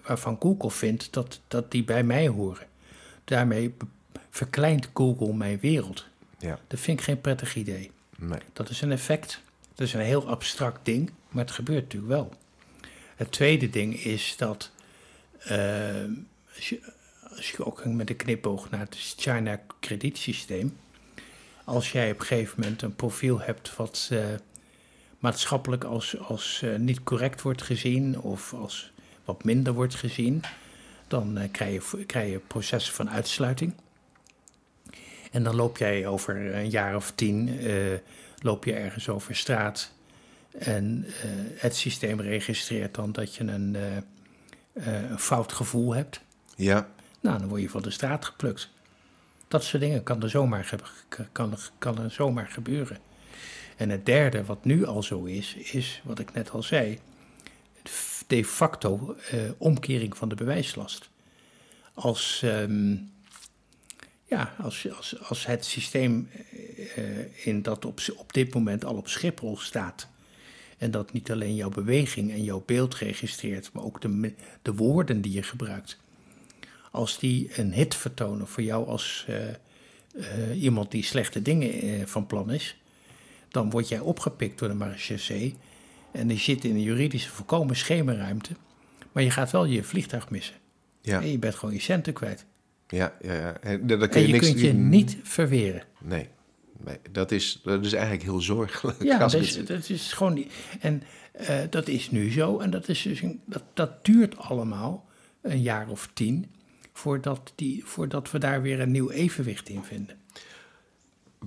waarvan 0.06 0.38
Google 0.40 0.72
vindt 0.72 1.14
dat, 1.14 1.40
dat 1.48 1.72
die 1.72 1.84
bij 1.84 2.04
mij 2.04 2.28
horen. 2.28 2.68
Daarmee 3.24 3.74
verkleint 4.30 4.90
Google 4.94 5.34
mijn 5.34 5.60
wereld. 5.60 6.06
Ja, 6.40 6.60
Dat 6.68 6.80
vind 6.80 7.00
ik 7.00 7.06
geen 7.06 7.22
prettig 7.22 7.56
idee. 7.56 7.92
nee. 8.18 8.40
Dat 8.54 8.70
is 8.70 8.82
een 8.82 8.92
effect. 8.92 9.42
Dat 9.76 9.88
is 9.88 9.94
een 9.94 10.00
heel 10.02 10.28
abstract 10.30 10.86
ding, 10.86 11.12
maar 11.30 11.44
het 11.44 11.54
gebeurt 11.54 11.84
natuurlijk 11.84 12.12
wel. 12.14 12.34
Het 13.16 13.32
tweede 13.32 13.70
ding 13.70 14.04
is 14.04 14.34
dat 14.38 14.72
eh, 15.40 16.04
als, 17.36 17.52
je, 17.52 17.66
ook 17.66 17.86
met 17.86 18.10
een 18.10 18.16
knipoog 18.16 18.70
naar 18.70 18.80
het 18.80 18.96
China 18.98 19.60
kredietsysteem, 19.80 20.78
als 21.64 21.92
jij 21.92 22.12
op 22.12 22.20
een 22.20 22.26
gegeven 22.26 22.60
moment 22.60 22.82
een 22.82 22.96
profiel 22.96 23.40
hebt 23.40 23.76
wat 23.76 24.10
eh, 24.12 24.26
maatschappelijk 25.20 25.84
als, 25.84 26.20
als 26.20 26.62
eh, 26.64 26.76
niet 26.76 27.04
correct 27.04 27.42
wordt 27.42 27.62
gezien 27.62 28.20
of 28.20 28.54
als 28.54 28.92
wat 29.26 29.44
minder 29.44 29.74
wordt 29.74 29.96
gezien, 29.96 30.42
dan 31.08 31.38
eh, 31.38 31.52
krijg, 31.52 31.92
je, 31.92 32.06
krijg 32.06 32.32
je 32.32 32.40
processen 32.40 32.94
van 32.94 33.10
uitsluiting. 33.10 33.74
En 35.32 35.44
dan 35.44 35.56
loop 35.56 35.78
jij 35.78 36.08
over 36.08 36.56
een 36.56 36.70
jaar 36.70 36.96
of 36.96 37.12
tien, 37.16 37.60
loop 38.38 38.66
je 38.66 38.74
ergens 38.74 39.10
over 39.10 39.36
straat. 39.36 39.92
En 40.52 41.06
het 41.56 41.76
systeem 41.76 42.22
registreert 42.22 42.96
dan 42.96 43.12
dat 43.12 43.36
je 43.36 43.44
een, 43.44 43.78
een 44.74 45.20
fout 45.20 45.52
gevoel 45.52 45.94
hebt. 45.94 46.22
Ja, 46.56 46.90
Nou, 47.24 47.40
dan 47.40 47.48
word 47.48 47.62
je 47.62 47.70
van 47.70 47.82
de 47.82 47.92
straat 47.92 48.26
geplukt. 48.26 48.70
Dat 49.48 49.64
soort 49.64 49.82
dingen 49.82 50.04
kan 50.04 50.24
er 50.24 50.30
zomaar, 50.30 50.76
kan, 51.32 51.58
kan 51.78 52.00
er 52.00 52.12
zomaar 52.12 52.48
gebeuren. 52.48 52.98
En 53.78 53.90
het 53.90 54.06
derde, 54.06 54.46
wat 54.46 54.66
nu 54.66 54.86
al 54.86 55.04
zo 55.04 55.24
is, 55.24 55.56
is 55.56 56.02
wat 56.04 56.20
ik 56.20 56.34
net 56.34 56.52
al 56.52 56.64
zei: 56.64 57.00
de 58.28 58.46
facto 58.46 59.16
eh, 59.30 59.40
omkering 59.58 60.18
van 60.18 60.30
de 60.30 60.36
bewijslast. 60.36 61.10
Als, 61.94 62.42
ehm, 62.44 62.96
ja, 64.26 64.56
als, 64.62 64.92
als, 64.96 65.20
als 65.22 65.46
het 65.46 65.66
systeem 65.66 66.30
eh, 66.96 67.46
in 67.48 67.62
dat 67.62 67.86
op, 67.86 68.00
op 68.16 68.34
dit 68.34 68.54
moment 68.54 68.86
al 68.86 68.96
op 68.96 69.08
Schiphol 69.08 69.58
staat. 69.58 70.08
En 70.78 70.92
dat 70.92 71.14
niet 71.14 71.32
alleen 71.32 71.56
jouw 71.56 71.70
beweging 71.70 72.32
en 72.32 72.44
jouw 72.44 72.64
beeld 72.66 72.96
registreert, 72.96 73.74
maar 73.74 73.84
ook 73.84 74.02
de, 74.02 74.34
de 74.62 74.74
woorden 74.74 75.22
die 75.22 75.32
je 75.32 75.44
gebruikt. 75.44 76.02
Als 76.94 77.20
die 77.20 77.50
een 77.60 77.74
hit 77.74 77.96
vertonen 77.96 78.48
voor 78.48 78.64
jou 78.64 78.88
als 78.88 79.26
eh, 79.28 79.50
eh, 79.50 80.64
iemand 80.64 80.92
die 80.92 81.04
slechte 81.04 81.42
dingen 81.42 81.72
eh, 81.82 82.06
van 82.06 82.28
plan 82.28 82.52
is, 82.52 82.78
dan 83.50 83.70
word 83.70 83.88
jij 83.88 84.00
opgepikt 84.00 84.60
door 84.60 84.68
de 84.68 84.74
marechaussee. 84.74 85.56
En 86.12 86.28
die 86.28 86.38
zit 86.40 86.64
in 86.64 86.76
een 86.76 86.82
juridische 86.82 87.30
volkomen 87.30 87.76
schemerruimte. 87.76 88.52
Maar 89.12 89.24
je 89.24 89.32
gaat 89.32 89.52
wel 89.52 89.66
je 89.66 89.84
vliegtuig 89.84 90.30
missen. 90.30 90.56
ja, 91.02 91.22
En 91.22 91.32
je 91.32 91.38
bent 91.40 91.56
gewoon 91.56 91.74
je 91.74 91.82
centen 91.82 92.14
kwijt. 92.14 92.46
ja, 92.88 93.14
ja. 93.22 93.34
ja. 93.34 93.58
En 93.62 93.88
daar 93.88 93.98
kun 93.98 94.10
En 94.12 94.22
je, 94.22 94.28
je 94.28 94.34
niks 94.34 94.48
kunt 94.48 94.60
je 94.60 94.74
niet 94.74 95.18
verweren. 95.24 95.84
Nee, 96.00 96.28
nee 96.86 96.98
dat, 97.12 97.32
is, 97.32 97.60
dat 97.64 97.86
is 97.86 97.94
eigenlijk 97.94 98.24
heel 98.24 98.42
zorgelijk. 98.42 99.04
Ja, 99.04 99.18
dat 99.18 99.34
is, 99.34 99.66
dat 99.66 99.90
is 99.90 100.14
gewoon. 100.14 100.34
niet- 100.34 100.52
En 100.80 101.04
dat 101.70 101.88
is 101.88 102.12
nu 102.12 102.32
zo. 102.32 102.60
En 102.60 102.70
dat, 102.70 102.88
is 102.90 103.02
dus 103.02 103.22
een, 103.22 103.42
dat, 103.46 103.64
dat 103.74 104.06
duurt 104.06 104.38
allemaal 104.38 105.06
een 105.42 105.62
jaar 105.62 105.90
of 105.90 106.10
tien. 106.14 106.46
Voordat, 106.94 107.54
die, 107.56 107.86
voordat 107.86 108.32
we 108.32 108.38
daar 108.38 108.62
weer 108.62 108.80
een 108.80 108.92
nieuw 108.92 109.10
evenwicht 109.10 109.70
in 109.70 109.84
vinden. 109.84 110.16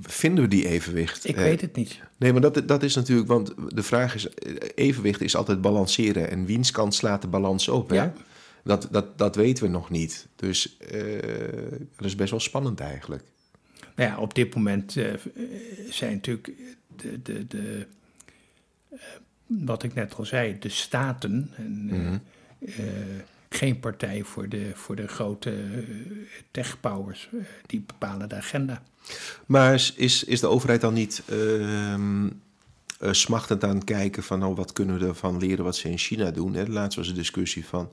Vinden 0.00 0.44
we 0.44 0.50
die 0.50 0.68
evenwicht? 0.68 1.28
Ik 1.28 1.36
Eh, 1.36 1.42
weet 1.42 1.60
het 1.60 1.76
niet. 1.76 2.00
Nee, 2.16 2.32
maar 2.32 2.40
dat, 2.40 2.68
dat 2.68 2.82
is 2.82 2.94
natuurlijk, 2.94 3.28
want 3.28 3.54
de 3.68 3.82
vraag 3.82 4.14
is, 4.14 4.28
eh, 4.28 4.54
evenwicht 4.74 5.20
is 5.20 5.36
altijd 5.36 5.60
balanceren. 5.60 6.30
En 6.30 6.44
wiens 6.44 6.70
kant 6.70 6.94
slaat 6.94 7.22
de 7.22 7.28
balans 7.28 7.68
op? 7.68 7.90
Hè? 7.90 8.10
Dat, 8.64 8.88
dat, 8.90 9.18
dat 9.18 9.36
weten 9.36 9.64
we 9.64 9.70
nog 9.70 9.90
niet. 9.90 10.26
Dus 10.36 10.76
uh, 10.92 11.22
dat 11.96 12.06
is 12.06 12.14
best 12.14 12.30
wel 12.30 12.40
spannend 12.40 12.80
eigenlijk. 12.80 13.22
Nou 13.96 14.10
ja, 14.10 14.18
op 14.18 14.34
dit 14.34 14.54
moment 14.54 14.96
uh, 14.96 15.12
zijn 15.88 16.12
natuurlijk 16.12 16.52
de, 16.96 17.22
de, 17.22 17.46
de 17.46 17.86
wat 19.46 19.82
ik 19.82 19.94
net 19.94 20.14
al 20.14 20.24
zei, 20.24 20.58
de 20.58 20.68
staten 20.68 21.50
en, 21.56 21.88
mm 21.90 22.20
geen 23.56 23.80
partij 23.80 24.22
voor 24.24 24.48
de, 24.48 24.70
voor 24.74 24.96
de 24.96 25.08
grote 25.08 25.54
techpowers. 26.50 27.28
die 27.66 27.80
bepalen 27.86 28.28
de 28.28 28.34
agenda. 28.34 28.82
Maar 29.46 29.74
is, 29.96 30.24
is 30.24 30.40
de 30.40 30.46
overheid 30.46 30.80
dan 30.80 30.94
niet 30.94 31.22
ehm, 31.28 32.28
smachtend 33.10 33.64
aan 33.64 33.74
het 33.74 33.84
kijken 33.84 34.22
van 34.22 34.44
oh, 34.44 34.56
wat 34.56 34.72
kunnen 34.72 34.98
we 34.98 35.06
ervan 35.06 35.38
leren 35.38 35.64
wat 35.64 35.76
ze 35.76 35.90
in 35.90 35.98
China 35.98 36.30
doen? 36.30 36.54
Hè? 36.54 36.66
Laatst 36.66 36.98
was 36.98 37.08
een 37.08 37.14
discussie 37.14 37.66
van 37.66 37.90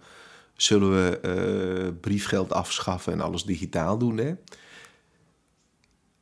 zullen 0.56 0.92
we 0.92 1.94
briefgeld 2.02 2.54
afschaffen 2.54 3.14
en 3.14 3.22
alles 3.22 3.44
digitaal 3.44 3.98
doen. 3.98 4.18
Hè? 4.18 4.34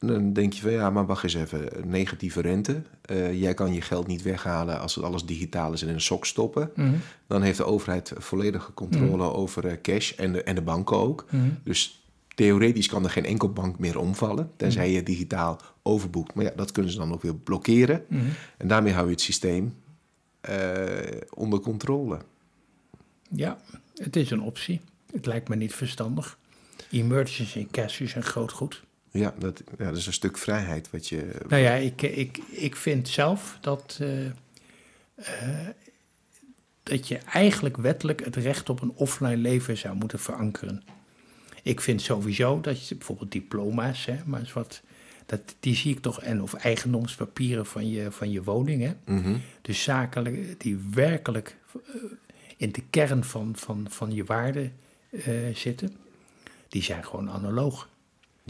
Dan 0.06 0.34
denk 0.34 0.54
je 0.54 0.62
van 0.62 0.72
ja, 0.72 0.90
maar 0.90 1.06
wacht 1.06 1.24
eens 1.24 1.34
even, 1.34 1.70
negatieve 1.86 2.42
rente. 2.42 2.82
Uh, 3.12 3.42
jij 3.42 3.54
kan 3.54 3.74
je 3.74 3.82
geld 3.82 4.08
niet 4.08 4.22
weghalen 4.22 4.80
als 4.80 4.96
het 4.96 5.04
alles 5.04 5.26
digitaal 5.26 5.74
is 5.74 5.82
en 5.82 5.88
in 5.88 5.94
een 5.94 6.02
sok 6.02 6.26
stoppen. 6.26 6.72
Mhm. 6.76 6.94
Dan 7.28 7.42
heeft 7.42 7.58
de 7.58 7.64
overheid 7.64 8.14
volledige 8.18 8.74
controle 8.74 9.24
over 9.24 9.66
uh, 9.66 9.72
cash 9.82 10.12
en 10.12 10.32
de, 10.32 10.44
en 10.44 10.56
de 10.56 10.62
banken 10.62 10.98
ook. 10.98 11.26
Mhm. 11.30 11.50
Dus 11.64 12.06
theoretisch 12.36 12.88
kan 12.88 13.04
er 13.04 13.10
geen 13.10 13.26
enkel 13.26 13.50
bank 13.50 13.80
meer 13.80 14.00
omvallen, 14.00 14.52
tenzij 14.56 14.92
je 14.92 15.04
digitaal 15.04 15.60
overboekt. 15.82 16.34
Maar 16.34 16.46
ja, 16.46 16.52
dat 16.56 16.72
kunnen 16.72 16.92
ze 16.92 16.98
dan 16.98 17.14
ook 17.14 17.22
weer 17.22 17.36
blokkeren. 17.36 18.06
Mhm. 18.08 18.22
En 18.58 18.68
daarmee 18.68 18.94
hou 18.94 19.06
je 19.06 19.12
het 19.12 19.22
systeem 19.22 19.76
onder 21.34 21.60
controle. 21.60 22.20
Ja, 23.30 23.58
het 23.96 24.16
is 24.16 24.32
een 24.32 24.42
optie. 24.42 24.82
Het 25.12 25.26
lijkt 25.26 25.50
me 25.50 25.56
niet 25.56 25.74
verstandig. 25.74 26.38
Emergency 26.92 27.68
cash 27.72 28.00
is 28.00 28.16
een 28.16 28.24
groot 28.24 28.52
goed. 28.52 28.84
Ja 29.12 29.34
dat, 29.40 29.64
ja, 29.78 29.86
dat 29.86 29.98
is 29.98 30.06
een 30.08 30.14
stuk 30.14 30.38
vrijheid 30.38 30.90
wat 30.90 31.08
je... 31.08 31.36
Nou 31.48 31.62
ja, 31.62 31.74
ik, 31.74 32.02
ik, 32.02 32.38
ik 32.52 32.76
vind 32.76 33.08
zelf 33.08 33.58
dat, 33.62 33.98
uh, 34.02 34.26
uh, 34.26 35.68
dat 36.84 37.08
je 37.08 37.18
eigenlijk 37.18 37.78
wettelijk 37.78 38.26
het 38.26 38.36
recht 38.36 38.70
op 38.70 38.82
een 38.82 38.92
offline 38.96 39.38
leven 39.38 39.78
zou 39.78 39.96
moeten 39.96 40.20
verankeren. 40.20 40.84
Ik 41.64 41.82
vind 41.82 42.02
sowieso 42.02 42.62
dat 42.62 42.88
je 42.88 42.96
bijvoorbeeld 42.96 43.32
diploma's, 43.32 44.06
hè, 44.06 44.18
maar 44.26 44.40
eens 44.40 44.54
wat, 44.54 44.82
dat, 45.26 45.56
die 45.60 45.76
zie 45.76 45.92
ik 45.96 46.02
toch, 46.02 46.22
en 46.22 46.42
of 46.42 46.54
eigendomspapieren 46.54 47.66
van 47.66 47.90
je, 47.90 48.12
van 48.12 48.32
je 48.32 48.44
woning, 48.44 48.82
hè, 48.82 48.94
mm 49.06 49.24
-hmm. 49.24 49.42
dus 49.62 49.84
zakelijk, 49.84 50.62
die 50.62 50.80
werkelijk 50.92 51.58
uh, 51.76 52.04
in 52.58 52.72
de 52.72 52.84
kern 52.90 53.24
van, 53.24 53.56
van, 53.56 53.86
van 53.90 54.14
je 54.14 54.24
waarde 54.24 54.72
zitten, 55.54 55.96
die 56.68 56.84
zijn 56.84 57.06
gewoon 57.06 57.30
analoog. 57.30 57.90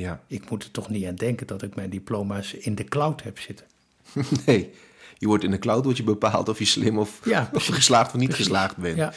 Ja. 0.01 0.23
Ik 0.27 0.49
moet 0.49 0.63
er 0.63 0.71
toch 0.71 0.89
niet 0.89 1.05
aan 1.05 1.15
denken 1.15 1.47
dat 1.47 1.61
ik 1.61 1.75
mijn 1.75 1.89
diploma's 1.89 2.53
in 2.53 2.75
de 2.75 2.83
cloud 2.83 3.23
heb 3.23 3.39
zitten. 3.39 3.65
Nee, 4.45 4.69
je 5.17 5.27
wordt 5.27 5.43
in 5.43 5.51
de 5.51 5.59
cloud 5.59 5.83
wordt 5.83 5.97
je 5.97 6.03
bepaald 6.03 6.49
of 6.49 6.59
je 6.59 6.65
slim 6.65 6.97
of, 6.97 7.19
Ja, 7.25 7.49
of 7.53 7.65
je 7.65 7.73
geslaagd 7.73 8.13
of 8.13 8.19
niet 8.19 8.33
geslaagd 8.33 8.77
bent. 8.77 8.97
Ja. 8.97 9.13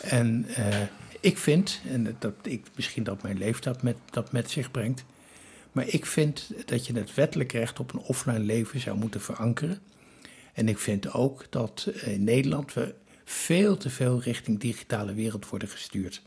En 0.00 0.46
uh, 0.48 0.80
ik 1.20 1.38
vind, 1.38 1.80
en 1.88 2.16
dat 2.18 2.34
ik, 2.42 2.66
misschien 2.74 3.02
dat 3.02 3.22
mijn 3.22 3.38
leeftijd 3.38 3.82
met, 3.82 3.96
dat 4.10 4.32
met 4.32 4.50
zich 4.50 4.70
brengt, 4.70 5.04
maar 5.72 5.88
ik 5.88 6.06
vind 6.06 6.50
dat 6.64 6.86
je 6.86 6.92
het 6.92 7.14
wettelijk 7.14 7.52
recht 7.52 7.80
op 7.80 7.92
een 7.92 8.00
offline 8.00 8.38
leven 8.38 8.80
zou 8.80 8.98
moeten 8.98 9.20
verankeren. 9.20 9.78
En 10.52 10.68
ik 10.68 10.78
vind 10.78 11.12
ook 11.12 11.46
dat 11.50 11.88
in 12.04 12.24
Nederland 12.24 12.74
we 12.74 12.94
veel 13.24 13.76
te 13.76 13.90
veel 13.90 14.20
richting 14.20 14.60
digitale 14.60 15.14
wereld 15.14 15.48
worden 15.48 15.68
gestuurd. 15.68 16.22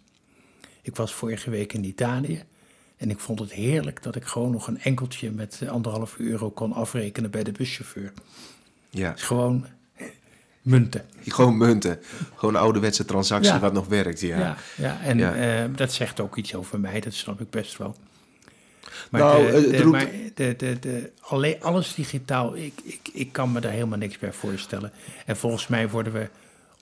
Ik 0.81 0.95
was 0.95 1.13
vorige 1.13 1.49
week 1.49 1.73
in 1.73 1.83
Italië 1.83 2.43
en 2.97 3.09
ik 3.09 3.19
vond 3.19 3.39
het 3.39 3.51
heerlijk 3.51 4.03
dat 4.03 4.15
ik 4.15 4.25
gewoon 4.25 4.51
nog 4.51 4.67
een 4.67 4.79
enkeltje 4.81 5.31
met 5.31 5.61
anderhalf 5.69 6.17
euro 6.17 6.49
kon 6.51 6.73
afrekenen 6.73 7.31
bij 7.31 7.43
de 7.43 7.51
buschauffeur. 7.51 8.13
Ja. 8.89 9.13
Gewoon 9.15 9.65
munten. 10.61 11.05
Gewoon 11.27 11.57
munten. 11.57 11.99
Gewoon 12.35 12.55
een 12.55 12.61
ouderwetse 12.61 13.05
transactie 13.05 13.53
Ja. 13.53 13.59
wat 13.59 13.73
nog 13.73 13.87
werkt, 13.87 14.19
ja. 14.21 14.37
Ja, 14.37 14.57
ja 14.77 15.01
en 15.01 15.17
Ja. 15.17 15.35
eh, 15.63 15.69
dat 15.75 15.93
zegt 15.93 16.19
ook 16.19 16.35
iets 16.37 16.55
over 16.55 16.79
mij, 16.79 16.99
dat 16.99 17.13
snap 17.13 17.41
ik 17.41 17.49
best 17.49 17.77
wel. 17.77 17.95
Maar, 19.11 19.21
Nou, 19.21 19.41
de, 19.41 19.47
eh, 19.47 19.53
het 19.53 19.69
de, 19.71 19.77
roept- 19.77 19.91
maar 19.91 20.09
de, 20.33 20.53
de, 20.57 20.79
de, 20.79 21.11
alleen, 21.19 21.61
alles 21.63 21.93
digitaal, 21.95 22.55
ik, 22.55 22.73
ik, 22.83 23.09
ik 23.13 23.31
kan 23.31 23.51
me 23.51 23.59
daar 23.59 23.71
helemaal 23.71 23.97
niks 23.97 24.17
bij 24.17 24.33
voorstellen. 24.33 24.91
En 25.25 25.37
volgens 25.37 25.67
mij 25.67 25.89
worden 25.89 26.13
we 26.13 26.29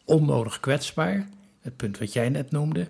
onnodig 0.04 0.60
kwetsbaar, 0.60 1.28
het 1.62 1.76
punt 1.76 1.98
wat 1.98 2.14
jij 2.14 2.30
net 2.30 2.52
noemde. 2.52 2.88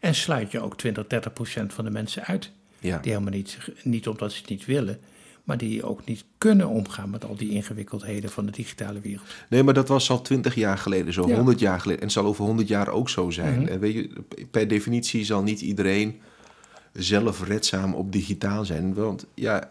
En 0.00 0.14
sluit 0.14 0.50
je 0.52 0.60
ook 0.60 0.76
20, 0.76 1.06
30 1.06 1.32
procent 1.32 1.72
van 1.74 1.84
de 1.84 1.90
mensen 1.90 2.24
uit. 2.24 2.50
Ja. 2.80 2.98
Die 2.98 3.12
helemaal 3.12 3.32
niet, 3.34 3.58
niet 3.82 4.08
omdat 4.08 4.32
ze 4.32 4.40
het 4.40 4.50
niet 4.50 4.64
willen, 4.64 4.98
maar 5.44 5.58
die 5.58 5.84
ook 5.84 6.04
niet 6.04 6.24
kunnen 6.38 6.68
omgaan 6.68 7.10
met 7.10 7.24
al 7.24 7.36
die 7.36 7.50
ingewikkeldheden 7.50 8.30
van 8.30 8.46
de 8.46 8.52
digitale 8.52 9.00
wereld. 9.00 9.26
Nee, 9.48 9.62
maar 9.62 9.74
dat 9.74 9.88
was 9.88 10.10
al 10.10 10.22
twintig 10.22 10.54
jaar 10.54 10.78
geleden 10.78 11.12
zo, 11.12 11.28
Ja. 11.28 11.34
honderd 11.36 11.60
jaar 11.60 11.80
geleden. 11.80 12.00
En 12.00 12.06
het 12.06 12.16
zal 12.16 12.26
over 12.26 12.44
honderd 12.44 12.68
jaar 12.68 12.88
ook 12.88 13.08
zo 13.08 13.30
zijn. 13.30 13.60
Mhm. 13.60 13.68
En 13.68 13.80
weet 13.80 13.94
je, 13.94 14.10
per 14.50 14.68
definitie 14.68 15.24
zal 15.24 15.42
niet 15.42 15.60
iedereen 15.60 16.20
zelfredzaam 16.92 17.94
op 17.94 18.12
digitaal 18.12 18.64
zijn. 18.64 18.94
Want 18.94 19.26
ja, 19.34 19.70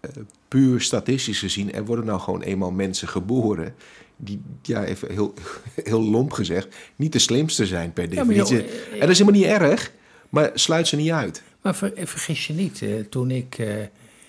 eh, 0.00 0.10
puur 0.48 0.80
statistisch 0.80 1.38
gezien, 1.38 1.72
er 1.72 1.84
worden 1.84 2.04
nou 2.04 2.20
gewoon 2.20 2.42
eenmaal 2.42 2.70
mensen 2.70 3.08
geboren... 3.08 3.74
die, 4.16 4.40
ja, 4.62 4.84
even 4.84 5.10
heel, 5.12 5.34
heel 5.90 6.02
lomp 6.02 6.32
gezegd, 6.32 6.76
niet 6.96 7.12
de 7.12 7.18
slimste 7.18 7.66
zijn 7.66 7.92
per 7.92 8.04
Ja, 8.04 8.14
joh, 8.14 8.26
definitie. 8.26 8.58
eh, 8.64 8.92
en 8.92 9.00
dat 9.00 9.08
is 9.08 9.18
helemaal 9.18 9.40
niet 9.40 9.48
erg, 9.50 9.92
maar 10.28 10.50
sluit 10.54 10.86
ze 10.88 10.96
niet 10.96 11.10
uit. 11.10 11.42
Maar 11.64 11.74
ver- 11.74 11.92
vergis 11.96 12.46
je 12.46 12.52
niet, 12.52 12.82
eh, 12.82 13.00
toen 13.10 13.30
ik 13.30 13.58
eh, 13.58 13.68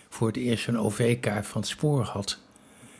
voor 0.09 0.27
het 0.27 0.37
eerst 0.37 0.67
een 0.67 0.79
OV-kaart 0.79 1.47
van 1.47 1.61
het 1.61 1.69
spoor 1.69 2.01
had, 2.03 2.39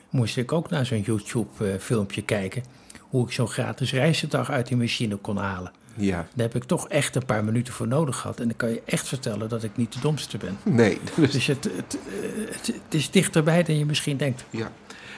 moest 0.09 0.37
ik 0.37 0.51
ook 0.51 0.69
naar 0.69 0.85
zo'n 0.85 1.01
YouTube-filmpje 1.01 2.21
kijken. 2.21 2.63
Hoe 2.99 3.25
ik 3.25 3.31
zo'n 3.31 3.47
gratis 3.47 3.91
reizendag 3.93 4.49
uit 4.51 4.67
die 4.67 4.77
machine 4.77 5.15
kon 5.15 5.37
halen. 5.37 5.71
Ja, 5.95 6.15
Daar 6.33 6.45
heb 6.45 6.55
ik 6.55 6.63
toch 6.63 6.87
echt 6.89 7.15
een 7.15 7.25
paar 7.25 7.43
minuten 7.43 7.73
voor 7.73 7.87
nodig 7.87 8.17
gehad. 8.17 8.39
En 8.39 8.47
dan 8.47 8.57
kan 8.57 8.69
je 8.69 8.81
echt 8.85 9.07
vertellen 9.07 9.49
dat 9.49 9.63
ik 9.63 9.77
niet 9.77 9.93
de 9.93 9.99
domste 9.99 10.37
ben. 10.37 10.57
nee. 10.63 10.99
Dus, 11.15 11.31
Dus 11.31 11.47
het, 11.47 11.63
het, 11.75 11.97
eh, 12.07 12.51
het, 12.53 12.67
het 12.67 12.93
is 12.93 13.11
dichterbij 13.11 13.63
dan 13.63 13.77
je 13.77 13.85
misschien 13.85 14.17
denkt. 14.17 14.45
Ja. 14.49 14.71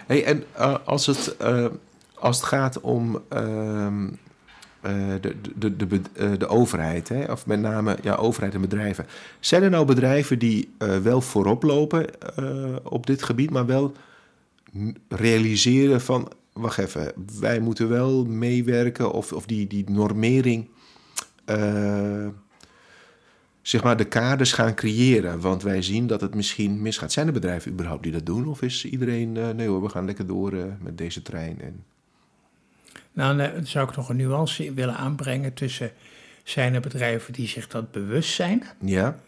Hey, 0.08 0.24
en 0.26 0.44
eh, 0.52 0.76
als, 0.86 1.06
het, 1.06 1.38
eh, 1.38 1.66
als 2.16 2.38
het 2.38 2.46
gaat 2.46 2.82
om 2.82 3.22
ehm, 3.30 4.08
eh, 4.08 4.14
de, 5.22 5.36
de, 5.56 5.76
de, 5.76 5.86
bed- 5.86 6.12
eh, 6.14 6.32
de 6.38 6.48
overheid, 6.48 7.10
hè, 7.10 7.32
of 7.32 7.46
met 7.46 7.60
name 7.60 7.98
ja, 8.02 8.16
overheid 8.16 8.54
en 8.54 8.62
bedrijven. 8.62 9.06
Zijn 9.40 9.64
er 9.64 9.70
nou 9.70 9.86
bedrijven 9.86 10.40
die 10.40 10.70
eh, 10.78 10.98
wel 10.98 11.22
voorop 11.22 11.64
lopen 11.64 12.20
eh, 12.36 12.76
op 12.84 13.06
dit 13.06 13.24
gebied, 13.24 13.50
maar 13.50 13.66
wel 13.66 13.94
realiseren 15.08 16.02
van, 16.02 16.32
wacht 16.54 16.78
even, 16.78 17.12
wij 17.40 17.60
moeten 17.60 17.90
wel 17.90 18.26
meewerken 18.26 19.12
of, 19.12 19.34
of 19.34 19.46
die, 19.46 19.68
die 19.68 19.90
normering, 19.90 20.68
eh, 21.46 22.28
zeg 23.62 23.84
maar, 23.84 23.98
de 23.98 24.06
kaders 24.06 24.54
gaan 24.54 24.76
creëren. 24.76 25.40
Want 25.40 25.64
wij 25.64 25.82
zien 25.82 26.08
dat 26.08 26.22
het 26.22 26.36
misschien 26.36 26.82
misgaat. 26.82 27.12
Zijn 27.12 27.28
er 27.28 27.34
bedrijven 27.34 27.72
überhaupt 27.72 28.04
die 28.04 28.12
dat 28.12 28.26
doen? 28.26 28.48
Of 28.48 28.62
is 28.62 28.86
iedereen, 28.86 29.38
eh, 29.38 29.50
nee 29.50 29.68
hoor, 29.68 29.82
we 29.82 29.90
gaan 29.90 30.06
lekker 30.06 30.28
door 30.28 30.54
eh, 30.54 30.64
met 30.82 30.98
deze 30.98 31.22
trein? 31.22 31.62
En... 31.62 31.84
Nou, 33.18 33.38
dan 33.38 33.66
zou 33.66 33.90
ik 33.90 33.96
nog 33.96 34.10
een 34.10 34.16
nuance 34.16 34.74
willen 34.74 34.96
aanbrengen 34.98 35.54
tussen... 35.54 35.92
zijn 36.44 36.74
er 36.74 36.82
bedrijven 36.82 37.34
die 37.34 37.48
zich 37.48 37.68
dat 37.68 37.92
bewust 37.92 38.34
zijn... 38.34 38.64
Ja, 38.82 39.20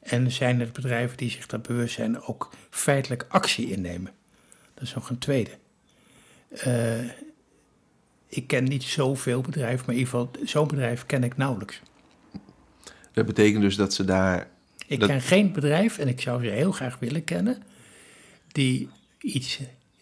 En 0.00 0.30
zijn 0.32 0.60
er 0.60 0.70
bedrijven 0.72 1.16
die 1.16 1.30
zich 1.30 1.46
dat 1.46 1.62
bewust 1.62 1.94
zijn 1.94 2.20
ook 2.22 2.50
feitelijk 2.70 3.24
actie 3.28 3.70
innemen? 3.70 4.12
Dat 4.74 4.82
is 4.82 4.94
nog 4.94 5.10
een 5.10 5.18
tweede. 5.18 5.50
Eh, 6.48 6.98
ik 8.28 8.46
ken 8.46 8.64
niet 8.64 8.82
zoveel 8.82 9.40
bedrijven, 9.40 9.84
maar 9.86 9.94
in 9.94 10.00
ieder 10.00 10.12
geval 10.14 10.30
zo'n 10.44 10.68
bedrijf 10.68 11.06
ken 11.06 11.24
ik 11.24 11.36
nauwelijks. 11.36 11.80
dat 13.12 13.26
betekent 13.26 13.62
dus 13.62 13.76
dat 13.76 13.94
ze 13.94 14.04
daar... 14.04 14.48
Ik 14.86 15.00
Dat- 15.00 15.08
ken 15.08 15.20
geen 15.20 15.52
bedrijf, 15.52 15.98
en 15.98 16.08
ik 16.08 16.20
zou 16.20 16.44
ze 16.44 16.50
heel 16.50 16.72
graag 16.72 16.98
willen 16.98 17.24
kennen, 17.24 17.62
die 18.52 18.88
iets, 19.20 19.60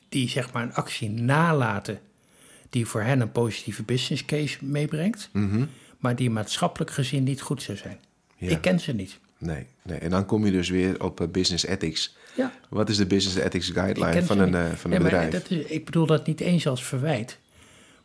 die 0.08 0.28
zeg 0.28 0.52
maar 0.52 0.62
een 0.62 0.74
actie 0.74 1.10
nalaten 1.10 2.00
die 2.70 2.86
voor 2.86 3.02
hen 3.02 3.20
een 3.20 3.32
positieve 3.32 3.82
business 3.82 4.24
case 4.24 4.64
meebrengt, 4.64 5.28
Mhm. 5.32 5.64
maar 5.98 6.16
die 6.16 6.30
maatschappelijk 6.30 6.90
gezien 6.90 7.22
niet 7.24 7.40
goed 7.40 7.62
zou 7.62 7.78
zijn. 7.78 7.98
Ja. 8.36 8.50
Ik 8.50 8.60
ken 8.60 8.80
ze 8.80 8.92
niet. 8.92 9.18
Nee, 9.38 9.66
nee, 9.82 9.98
en 9.98 10.10
dan 10.10 10.26
kom 10.26 10.44
je 10.44 10.50
dus 10.52 10.68
weer 10.68 11.02
op 11.02 11.20
eh, 11.20 11.28
business 11.28 11.66
ethics. 11.66 12.16
Ja. 12.36 12.52
Wat 12.68 12.88
is 12.88 12.96
de 12.96 13.06
business 13.06 13.38
ethics 13.38 13.68
guideline 13.68 14.12
ken 14.12 14.26
van 14.26 14.38
een, 14.38 14.54
eh, 14.54 14.72
van 14.72 14.90
een 14.92 15.02
maar 15.02 15.10
bedrijf? 15.10 15.32
dat 15.32 15.50
is, 15.50 15.64
ik 15.64 15.84
bedoel 15.84 16.06
dat 16.06 16.26
niet 16.26 16.40
eens 16.40 16.66
als 16.66 16.84
verwijt. 16.84 17.38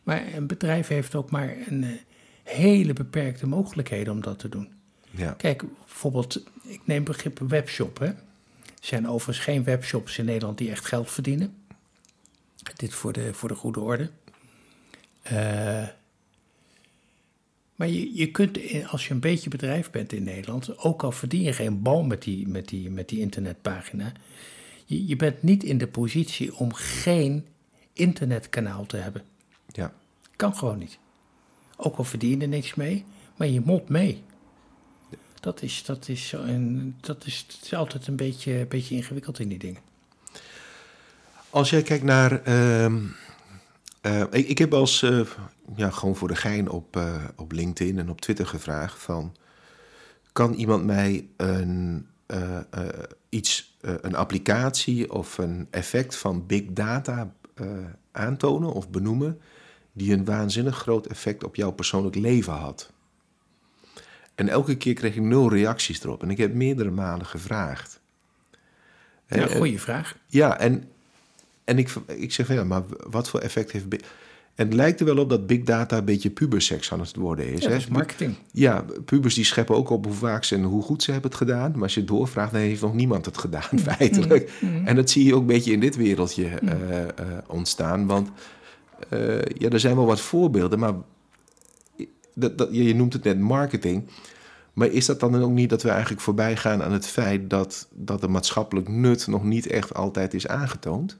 Maar 0.04 0.24
een 0.36 0.48
bedrijf 0.48 0.88
heeft 0.88 1.16
ook 1.16 1.32
maar 1.32 1.56
een 1.70 1.84
eh, 1.84 1.90
hele 2.44 2.94
beperkte 2.94 3.48
mogelijkheden 3.48 4.14
om 4.14 4.22
dat 4.22 4.40
te 4.40 4.50
doen. 4.50 4.70
Ja. 5.12 5.32
Kijk, 5.32 5.64
bijvoorbeeld, 5.86 6.44
ik 6.64 6.82
neem 6.86 7.04
begrip 7.04 7.40
webshop. 7.40 8.00
Hè. 8.00 8.06
Er 8.06 8.16
zijn 8.82 9.08
overigens 9.08 9.46
geen 9.46 9.64
webshops 9.64 10.18
in 10.18 10.26
Nederland 10.26 10.58
die 10.58 10.72
echt 10.72 10.86
geld 10.86 11.12
verdienen. 11.12 11.56
Dit 12.76 12.94
voor 12.94 13.14
de, 13.14 13.34
voor 13.34 13.50
de 13.50 13.56
goede 13.56 13.80
orde. 13.80 14.10
Eh, 15.22 15.88
Maar 17.76 17.88
je, 17.90 18.16
je 18.16 18.32
kunt, 18.32 18.58
als 18.88 19.08
je 19.08 19.14
een 19.14 19.20
beetje 19.20 19.50
bedrijf 19.50 19.92
bent 19.92 20.14
in 20.14 20.24
Nederland, 20.24 20.78
ook 20.78 21.04
al 21.04 21.12
verdien 21.12 21.42
je 21.42 21.54
geen 21.54 21.82
bal 21.82 22.04
met 22.04 22.22
die, 22.22 22.48
met 22.48 22.68
die, 22.68 22.90
met 22.90 23.10
die 23.10 23.20
internetpagina, 23.20 24.12
je, 24.86 25.08
je 25.08 25.16
bent 25.16 25.44
niet 25.44 25.64
in 25.64 25.78
de 25.78 25.88
positie 25.88 26.56
om 26.56 26.74
geen 26.74 27.46
internetkanaal 27.94 28.86
te 28.86 28.98
hebben. 28.98 29.22
Ja. 29.72 29.94
Kan 30.36 30.56
gewoon 30.56 30.78
niet. 30.78 30.98
Ook 31.78 31.96
al 31.98 32.04
verdien 32.04 32.30
je 32.30 32.38
er 32.42 32.48
niks 32.48 32.76
mee, 32.76 33.06
maar 33.36 33.48
je 33.48 33.60
moet 33.62 33.90
mee. 33.90 34.24
Dat 35.40 35.62
is, 35.62 35.84
dat 35.86 36.08
is, 36.08 36.28
zo- 36.28 36.44
en 36.44 36.96
dat 37.00 37.26
is, 37.26 37.46
is 37.64 37.74
altijd 37.74 38.08
een 38.08 38.16
beetje, 38.16 38.54
een 38.60 38.68
beetje 38.68 38.96
ingewikkeld 38.96 39.40
in 39.40 39.48
die 39.48 39.58
dingen. 39.60 39.82
Als 41.50 41.70
jij 41.70 41.82
kijkt 41.82 42.04
naar. 42.04 42.44
ehm, 42.44 43.00
eh, 44.02 44.22
ik, 44.32 44.48
ik 44.48 44.58
heb 44.58 44.74
als. 44.74 45.04
eh, 45.04 45.22
ja, 45.76 45.90
gewoon 45.90 46.16
voor 46.16 46.28
de 46.28 46.36
gein 46.36 46.70
op, 46.70 46.96
eh, 46.96 47.24
op 47.36 47.52
LinkedIn 47.52 48.00
en 48.00 48.10
op 48.10 48.22
Twitter 48.22 48.48
gevraagd: 48.48 49.00
van. 49.00 49.36
Kan 50.32 50.54
iemand 50.54 50.86
mij 50.86 51.28
een, 51.38 52.08
iets, 53.30 53.78
een 53.82 54.16
applicatie 54.16 55.14
of 55.14 55.38
een 55.38 55.68
effect 55.70 56.16
van 56.16 56.46
big 56.46 56.64
data 56.70 57.34
aantonen 58.12 58.74
of 58.74 58.90
benoemen. 58.90 59.40
die 59.94 60.14
een 60.14 60.26
waanzinnig 60.26 60.78
groot 60.78 61.06
effect 61.06 61.44
op 61.44 61.56
jouw 61.56 61.72
persoonlijk 61.72 62.16
leven 62.16 62.54
had? 62.54 62.92
En 64.36 64.50
elke 64.50 64.78
keer 64.78 64.94
kreeg 64.94 65.16
ik 65.16 65.22
nul 65.22 65.50
reacties 65.50 66.04
erop. 66.04 66.24
En 66.24 66.30
ik 66.30 66.38
heb 66.38 66.54
meerdere 66.54 66.92
malen 66.92 67.26
gevraagd. 67.26 68.00
Ja, 69.28 69.48
goede 69.48 69.80
vraag. 69.80 70.18
ja, 70.28 70.60
en, 70.60 70.92
en 71.72 71.78
ik, 71.78 71.94
ik 72.06 72.32
zeg 72.34 72.46
van 72.46 72.56
ja, 72.56 72.64
maar 72.64 72.84
wat 73.10 73.30
voor 73.30 73.40
effect 73.40 73.72
heeft... 73.72 73.86
En 74.56 74.66
het 74.66 74.74
lijkt 74.74 75.00
er 75.00 75.06
wel 75.06 75.18
op 75.18 75.30
dat 75.30 75.48
big 75.48 75.64
data 75.64 75.98
een 75.98 76.06
beetje 76.06 76.30
puberseks 76.30 76.92
aan 76.92 77.00
het 77.00 77.16
worden 77.16 77.54
is. 77.54 77.62
Ja, 77.62 77.68
hè? 77.68 77.74
dat 77.74 77.82
is 77.82 77.88
marketing. 77.88 78.36
Ja, 78.52 78.86
pubers 79.06 79.36
die 79.36 79.44
scheppen 79.44 79.76
ook 79.76 79.90
op 79.90 80.06
hoe 80.06 80.14
vaak 80.14 80.44
ze 80.44 80.56
en 80.56 80.64
hoe 80.64 80.82
goed 80.82 81.04
ze 81.04 81.12
hebben 81.12 81.30
het 81.30 81.40
gedaan. 81.40 81.72
Maar 81.72 81.82
als 81.82 81.94
je 81.94 82.04
doorvraagt, 82.04 82.52
dan 82.52 82.62
heeft 82.62 82.82
nog 82.82 82.94
niemand 82.94 83.26
het 83.26 83.38
gedaan, 83.38 83.80
feitelijk. 83.96 84.52
En 84.86 84.96
dat 84.96 85.10
zie 85.10 85.26
je 85.26 85.34
ook 85.34 85.42
een 85.42 85.48
beetje 85.48 85.72
in 85.72 85.80
dit 85.80 85.96
wereldje 85.96 86.46
eh, 86.46 87.02
eh, 87.04 87.10
ontstaan. 87.48 88.06
Want 88.06 88.30
eh, 89.10 89.42
ja, 89.42 89.70
er 89.70 89.80
zijn 89.80 89.96
wel 89.96 90.06
wat 90.06 90.22
voorbeelden, 90.22 90.80
maar 90.80 90.94
dat, 92.34 92.58
dat, 92.58 92.70
je 92.72 92.96
noemt 92.96 93.14
het 93.14 93.24
net 93.24 93.40
marketing. 93.40 94.08
Maar 94.74 94.88
is 94.88 95.06
dat 95.06 95.20
dan 95.20 95.42
ook 95.42 95.52
niet 95.52 95.70
dat 95.70 95.84
we 95.84 95.90
eigenlijk 95.90 96.22
voorbij 96.22 96.58
gaan 96.58 96.84
aan 96.84 96.94
het 96.94 97.08
feit 97.08 97.50
dat, 97.50 97.88
dat 97.94 98.22
de 98.22 98.28
maatschappelijk 98.28 98.88
nut 98.88 99.28
nog 99.28 99.44
niet 99.44 99.68
echt 99.68 99.94
altijd 99.94 100.34
is 100.34 100.48
aangetoond? 100.48 101.18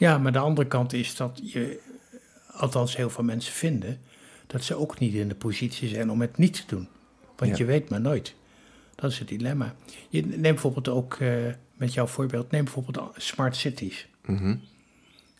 Ja, 0.00 0.18
maar 0.18 0.32
de 0.32 0.38
andere 0.38 0.68
kant 0.68 0.92
is 0.92 1.16
dat 1.16 1.40
je, 1.42 1.80
althans 2.52 2.96
heel 2.96 3.10
veel 3.10 3.24
mensen 3.24 3.52
vinden, 3.52 4.00
dat 4.46 4.62
ze 4.64 4.74
ook 4.74 4.98
niet 4.98 5.14
in 5.14 5.28
de 5.28 5.34
positie 5.34 5.88
zijn 5.88 6.10
om 6.10 6.20
het 6.20 6.36
niet 6.36 6.54
te 6.54 6.62
doen. 6.66 6.88
Want 7.36 7.50
Ja. 7.50 7.56
je 7.56 7.64
weet 7.64 7.88
maar 7.88 8.00
nooit. 8.00 8.34
Dat 8.94 9.10
is 9.10 9.18
het 9.18 9.28
dilemma. 9.28 9.74
Je, 10.08 10.26
neem 10.26 10.40
bijvoorbeeld 10.42 10.88
ook, 10.88 11.14
eh, 11.14 11.32
met 11.74 11.94
jouw 11.94 12.06
voorbeeld, 12.06 12.50
neem 12.50 12.64
bijvoorbeeld 12.64 13.10
smart 13.16 13.56
cities. 13.56 14.08
Mhm. 14.24 14.56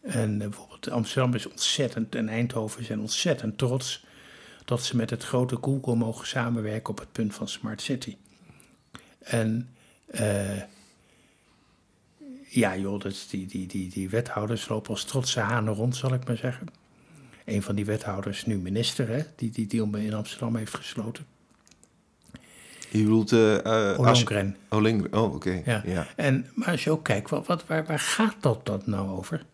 En 0.03 0.33
eh, 0.33 0.49
bijvoorbeeld 0.49 0.91
Amsterdam 0.91 1.35
is 1.35 1.49
ontzettend 1.49 2.15
en 2.15 2.29
Eindhoven 2.29 2.85
zijn 2.85 3.01
ontzettend 3.01 3.59
trots 3.59 4.05
dat 4.65 4.85
ze 4.85 4.97
met 4.97 5.11
het 5.11 5.25
grote 5.25 5.59
Google 5.61 5.95
mogen 5.97 6.27
samenwerken 6.27 6.91
op 6.91 6.99
het 6.99 7.13
punt 7.13 7.35
van 7.35 7.49
Smart 7.49 7.81
City. 7.83 8.17
En 9.19 9.69
eh, 10.07 10.63
ja, 12.53 12.77
joh, 12.77 13.01
dat 13.01 13.27
die, 13.31 13.47
die, 13.47 13.67
die, 13.67 13.91
die 13.91 14.09
wethouders 14.09 14.69
lopen 14.69 14.91
als 14.91 15.05
trotse 15.05 15.41
hanen 15.41 15.75
rond, 15.75 15.97
zal 15.97 16.15
ik 16.15 16.27
maar 16.27 16.37
zeggen. 16.37 16.67
Een 17.45 17.63
van 17.63 17.75
die 17.75 17.85
wethouders 17.85 18.47
nu 18.47 18.59
minister, 18.59 19.09
hè, 19.09 19.23
die 19.37 19.51
die 19.51 19.67
deal 19.67 19.97
in 19.97 20.15
Amsterdam 20.15 20.57
heeft 20.57 20.75
gesloten. 20.75 21.27
Je 22.89 23.03
bedoelt... 23.03 23.33
Ollongren. 23.99 24.57
Ollongren, 24.69 25.13
oh 25.15 25.35
oké. 25.35 25.63
Ja. 25.65 25.83
Ja. 25.85 26.07
En, 26.17 26.47
maar 26.55 26.71
als 26.71 26.85
je 26.85 26.91
ook 26.91 27.05
kijkt, 27.05 27.31
wat, 27.31 27.47
wat, 27.47 27.67
waar, 27.67 27.87
waar 27.87 27.99
gaat 27.99 28.37
dat, 28.41 28.67
dat 28.67 28.87
nou 28.87 29.09
over? 29.11 29.45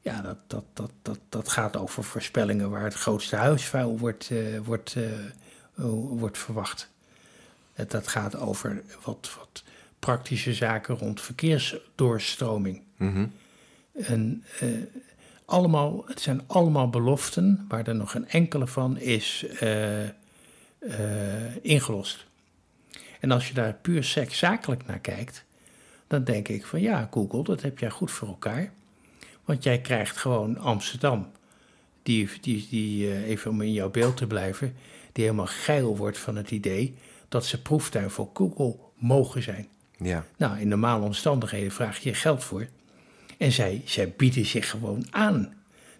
Ja, 0.00 0.20
dat, 0.20 0.38
dat, 0.46 0.64
dat, 0.72 0.90
dat, 1.02 1.18
dat 1.28 1.48
gaat 1.48 1.76
over 1.76 2.04
voorspellingen 2.04 2.70
waar 2.70 2.84
het 2.84 2.94
grootste 2.94 3.36
huisvuil 3.36 3.98
wordt, 3.98 4.30
eh, 4.30 4.58
wordt, 4.64 4.96
wordt 5.74 6.38
verwacht. 6.38 6.90
Dat, 7.74 7.90
dat 7.90 8.08
gaat 8.08 8.36
over 8.36 8.82
wat, 9.04 9.30
wat 9.38 9.62
praktische 9.98 10.54
zaken 10.54 10.96
rond 10.96 11.20
verkeersdoorstroming. 11.20 12.82
Mhm. 12.96 13.26
En 13.92 14.44
eh, 14.60 14.68
allemaal, 15.44 16.04
het 16.06 16.20
zijn 16.20 16.42
allemaal 16.46 16.88
beloften 16.88 17.64
waar 17.68 17.86
er 17.86 17.94
nog 17.94 18.10
geen 18.10 18.28
enkele 18.28 18.66
van 18.66 18.98
is 18.98 19.46
eh, 19.60 20.04
eh, 20.04 20.10
ingelost. 21.62 22.26
En 23.20 23.30
als 23.30 23.48
je 23.48 23.54
daar 23.54 23.74
puur 23.74 24.04
seks 24.04 24.38
zakelijk 24.38 24.86
naar 24.86 24.98
kijkt, 24.98 25.44
dan 26.06 26.24
denk 26.24 26.48
ik 26.48 26.66
van 26.66 26.80
ja, 26.80 27.08
Google, 27.10 27.42
dat 27.42 27.62
heb 27.62 27.78
jij 27.78 27.90
goed 27.90 28.10
voor 28.10 28.28
elkaar. 28.28 28.72
Want 29.44 29.62
jij 29.62 29.80
krijgt 29.80 30.16
gewoon 30.16 30.58
Amsterdam, 30.58 31.30
die, 32.02 32.28
die, 32.40 32.66
die 32.70 33.24
even 33.24 33.50
om 33.50 33.62
in 33.62 33.72
jouw 33.72 33.90
beeld 33.90 34.16
te 34.16 34.26
blijven, 34.26 34.74
die 35.12 35.24
helemaal 35.24 35.46
geil 35.46 35.96
wordt 35.96 36.18
van 36.18 36.36
het 36.36 36.50
idee 36.50 36.94
dat 37.28 37.46
ze 37.46 37.62
proeftuin 37.62 38.10
voor 38.10 38.30
Google 38.34 38.76
mogen 38.94 39.42
zijn. 39.42 39.68
Ja. 39.98 40.24
Nou, 40.36 40.58
in 40.60 40.68
normale 40.68 41.04
omstandigheden 41.04 41.72
vraag 41.72 41.98
je 41.98 42.14
geld 42.14 42.44
voor. 42.44 42.66
En 43.36 43.52
zij, 43.52 43.82
zij 43.84 44.12
bieden 44.16 44.46
zich 44.46 44.70
gewoon 44.70 45.06
aan. 45.10 45.52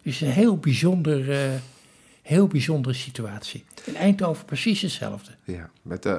Dus 0.02 0.20
een 0.20 0.30
heel 0.30 0.56
bijzonder, 0.58 1.30
eh, 1.32 1.50
heel 2.22 2.46
bijzondere 2.46 2.94
situatie. 2.94 3.64
In 3.84 3.96
Eindhoven 3.96 4.44
precies 4.44 4.80
hetzelfde. 4.82 5.30
ja. 5.44 5.70
Met, 5.82 6.06
eh, 6.06 6.18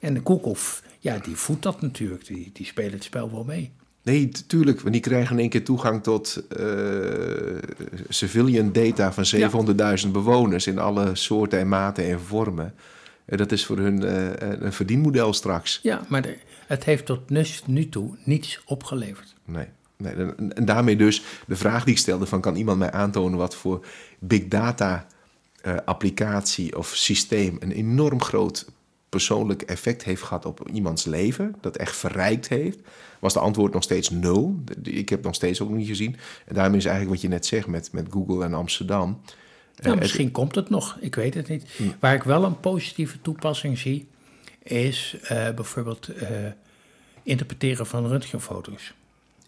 En 0.00 0.14
de 0.14 0.20
Google, 0.24 0.54
f- 0.54 0.82
ja, 0.98 1.18
die 1.18 1.36
voedt 1.36 1.62
dat 1.62 1.80
natuurlijk. 1.80 2.26
Die, 2.26 2.50
die 2.52 2.66
spelen 2.66 2.92
het 2.92 3.04
spel 3.04 3.30
wel 3.30 3.44
mee. 3.44 3.70
Nee, 4.02 4.28
tuurlijk. 4.46 4.80
Want 4.80 4.92
die 4.92 5.02
krijgen 5.02 5.32
in 5.34 5.40
één 5.40 5.48
keer 5.48 5.64
toegang 5.64 6.02
tot 6.02 6.42
eh, 6.48 6.66
civilian 8.08 8.72
data 8.72 9.12
van 9.12 9.24
700.000 10.04 10.08
bewoners 10.12 10.66
in 10.66 10.78
alle 10.78 11.14
soorten 11.14 11.58
en 11.58 11.68
maten 11.68 12.04
en 12.04 12.20
vormen. 12.20 12.74
En 13.30 13.36
dat 13.36 13.52
is 13.52 13.66
voor 13.66 13.78
hun 13.78 14.04
eh, 14.04 14.60
een 14.60 14.72
verdienmodel 14.72 15.32
straks. 15.32 15.78
Ja, 15.82 16.02
maar 16.08 16.22
de- 16.22 16.38
het 16.66 16.84
heeft 16.84 17.06
tot 17.06 17.30
nu, 17.66 17.88
toe 17.88 18.16
niets 18.24 18.62
opgeleverd. 18.64 19.34
Nee. 19.44 19.66
nee. 19.96 20.12
En, 20.14 20.64
daarmee 20.64 20.96
dus 20.96 21.22
de 21.46 21.56
vraag 21.56 21.84
die 21.84 21.92
ik 21.94 22.00
stelde: 22.00 22.26
van, 22.26 22.40
kan 22.40 22.56
iemand 22.56 22.78
mij 22.78 22.90
aantonen 22.90 23.38
wat 23.38 23.54
voor 23.54 23.86
big 24.18 24.48
data 24.48 25.06
eh, 25.62 25.76
applicatie 25.84 26.78
of 26.78 26.88
systeem 26.94 27.56
een 27.60 27.72
enorm 27.72 28.22
groot 28.22 28.66
persoonlijk 29.08 29.62
effect 29.62 30.04
heeft 30.04 30.22
gehad 30.22 30.44
op 30.46 30.68
iemands 30.72 31.04
leven, 31.04 31.54
dat 31.60 31.76
echt 31.76 31.96
verrijkt 31.96 32.48
heeft, 32.48 32.78
was 33.18 33.32
de 33.32 33.40
antwoord 33.40 33.72
nog 33.72 33.82
steeds 33.82 34.10
nul. 34.10 34.62
Ik 34.82 35.08
heb 35.08 35.18
het 35.18 35.26
nog 35.26 35.34
steeds 35.34 35.60
ook 35.60 35.70
niet 35.70 35.88
gezien. 35.88 36.16
En 36.46 36.54
daarmee 36.54 36.78
is 36.78 36.84
eigenlijk 36.84 37.14
wat 37.14 37.22
je 37.22 37.28
net 37.28 37.46
zegt 37.46 37.66
met, 37.66 37.92
met 37.92 38.06
Google 38.10 38.44
en 38.44 38.54
Amsterdam. 38.54 39.20
Nou, 39.80 39.90
het- 39.94 40.02
misschien 40.02 40.30
komt 40.30 40.54
het 40.54 40.70
nog, 40.70 40.96
ik 41.00 41.14
weet 41.14 41.34
het 41.34 41.48
niet. 41.48 41.66
Waar 42.00 42.14
ik 42.14 42.22
wel 42.22 42.44
een 42.44 42.60
positieve 42.60 43.20
toepassing 43.20 43.78
zie, 43.78 44.08
is 44.62 45.16
eh, 45.22 45.50
bijvoorbeeld 45.50 46.08
eh, 46.08 46.28
interpreteren 47.22 47.86
van 47.86 48.06
röntgenfoto's. 48.08 48.92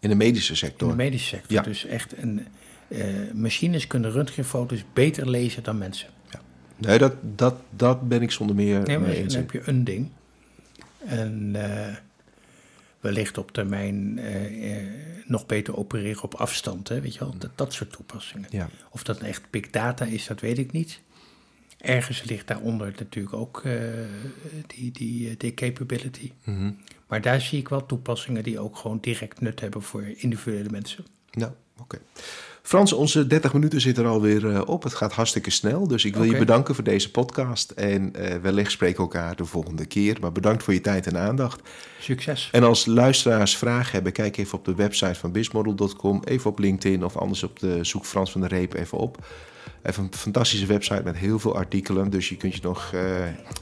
in 0.01 0.09
de 0.09 0.15
medische 0.15 0.51
In 0.51 0.57
sector. 0.57 0.89
de 0.89 0.95
medische 0.95 1.29
sector. 1.29 1.53
Ja. 1.57 1.63
Dus 1.63 1.85
echt 1.85 2.17
een, 2.17 2.47
eh, 2.89 3.05
machines 3.35 3.87
kunnen 3.87 4.11
röntgenfoto's 4.13 4.85
beter 4.93 5.31
lezen 5.31 5.63
dan 5.63 5.79
mensen. 5.79 6.09
Nee, 6.77 6.99
dat, 6.99 7.15
dat, 7.37 7.55
dat 7.71 8.09
ben 8.09 8.23
ik 8.23 8.31
zonder 8.31 8.57
meer 8.57 8.79
Nee, 8.83 8.99
maar 8.99 9.07
mee 9.07 9.15
dan 9.15 9.23
eens. 9.25 9.35
heb 9.35 9.51
je 9.51 9.63
een 9.65 9.85
ding. 9.85 10.09
En 11.07 11.53
wellicht 13.03 13.39
op 13.39 13.53
termijn 13.53 14.19
eh, 14.19 14.77
eh, 14.77 14.87
nog 15.25 15.47
beter 15.47 15.77
opereren 15.77 16.23
op 16.23 16.35
afstand. 16.35 16.89
Hè, 16.89 17.01
weet 17.01 17.15
je 17.15 17.19
wel? 17.19 17.35
Dat, 17.39 17.51
dat 17.55 17.73
soort 17.73 17.93
toepassingen. 17.93 18.49
Ja. 18.51 18.69
Of 18.91 19.03
dat 19.03 19.19
echt 19.19 19.51
big 19.51 19.71
data 19.71 20.05
is, 20.05 20.27
dat 20.27 20.41
weet 20.41 20.59
ik 20.59 20.73
niet. 20.73 21.01
Ergens 21.79 22.23
ligt 22.23 22.47
daaronder 22.47 22.95
natuurlijk 22.99 23.35
ook 23.35 23.63
eh, 23.65 23.75
die, 24.67 24.91
die, 24.91 25.37
die 25.37 25.55
capability. 25.55 26.33
Mhm. 26.45 26.71
Maar 27.07 27.21
daar 27.21 27.41
zie 27.41 27.59
ik 27.59 27.69
wel 27.69 27.87
toepassingen 27.87 28.43
die 28.43 28.59
ook 28.59 28.77
gewoon 28.77 28.99
direct 29.01 29.41
nut 29.41 29.61
hebben 29.61 29.83
voor 29.83 30.03
individuele 30.17 30.71
mensen. 30.71 31.05
Oké. 31.83 31.99
Frans, 32.63 32.93
onze 32.93 33.27
30 33.27 33.53
minuten 33.53 33.81
zitten 33.81 34.05
er 34.05 34.11
alweer 34.11 34.55
eh, 34.55 34.61
op. 34.67 34.83
Het 34.83 34.95
gaat 34.95 35.13
hartstikke 35.13 35.51
snel. 35.51 35.89
Dus 35.89 36.05
ik 36.05 36.15
wil 36.17 36.25
je 36.25 36.39
bedanken 36.39 36.75
voor 36.75 36.85
deze 36.85 37.11
podcast. 37.11 37.71
En 37.71 38.15
eh, 38.15 38.37
wellicht 38.37 38.71
spreken 38.71 38.97
we 38.97 39.03
elkaar 39.03 39.37
de 39.37 39.45
volgende 39.45 39.87
keer. 39.87 40.17
Maar 40.21 40.33
bedankt 40.33 40.63
voor 40.63 40.73
je 40.73 40.81
tijd 40.81 41.07
en 41.07 41.19
aandacht. 41.19 41.61
Succes! 42.01 42.49
En 42.53 42.63
als 42.63 42.87
luisteraars 42.87 43.57
vragen 43.57 43.93
hebben, 43.93 44.13
kijk 44.13 44.37
even 44.37 44.59
op 44.59 44.65
de 44.65 44.75
website 44.75 45.15
van 45.15 45.33
bizmodel.com. 45.33 46.23
Even 46.25 46.51
op 46.51 46.59
LinkedIn 46.59 47.05
of 47.05 47.17
anders 47.17 47.43
op 47.43 47.59
de 47.59 47.85
zoek 47.85 48.05
Frans 48.05 48.33
van 48.33 48.41
der 48.41 48.51
Reep 48.51 48.75
even 48.75 48.99
op. 48.99 49.19
heeft 49.83 49.99
een 49.99 50.11
fantastische 50.11 50.67
website 50.67 51.03
met 51.05 51.17
heel 51.17 51.39
veel 51.39 51.57
artikelen. 51.57 52.11
Dus 52.11 52.29
je 52.29 52.37
kunt 52.37 52.55
je 52.55 52.61
nog 52.63 52.93
uh, 52.95 53.01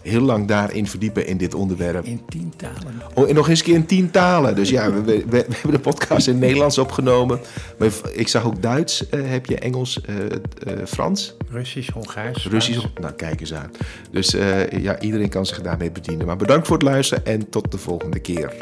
heel 0.03 0.21
lang 0.21 0.49
daarin 0.49 0.87
verdiepen 0.87 1.27
in 1.27 1.37
dit 1.37 1.55
onderwerp. 1.55 2.05
In 2.05 2.21
tien 2.29 2.53
talen. 2.57 3.03
Oh, 3.15 3.29
en 3.29 3.35
nog 3.35 3.49
eens 3.49 3.59
een 3.59 3.65
keer 3.65 3.75
in 3.75 3.87
tien 3.87 4.11
talen. 4.11 4.55
Dus 4.55 4.69
ja, 4.69 4.93
we, 4.93 5.03
we, 5.03 5.25
we 5.29 5.37
hebben 5.49 5.71
de 5.71 5.79
podcast 5.79 6.27
in 6.27 6.39
Nederlands 6.39 6.79
opgenomen. 6.79 7.41
Maar 7.79 7.89
ik 8.13 8.29
zag 8.29 8.45
ook 8.45 8.63
Duits, 8.63 9.05
uh, 9.11 9.31
heb 9.31 9.47
je 9.47 9.59
Engels, 9.59 10.01
uh, 10.09 10.85
Frans. 10.87 11.37
Russisch, 11.51 11.91
Hongaars. 11.91 12.47
Russisch, 12.47 12.87
nou 13.01 13.13
kijk 13.13 13.41
eens 13.41 13.55
aan. 13.55 13.71
Dus 14.11 14.31
ja, 14.81 15.01
iedereen 15.01 15.29
kan 15.29 15.47
zich 15.47 15.61
daarmee 15.61 15.91
bedienen. 15.91 16.27
Maar 16.27 16.37
bedankt 16.37 16.67
voor 16.67 16.77
het 16.77 16.87
luisteren 16.87 17.27
en 17.27 17.51
tot 17.51 17.71
de 17.71 17.79
volgende 17.79 18.19
keer. 18.19 18.53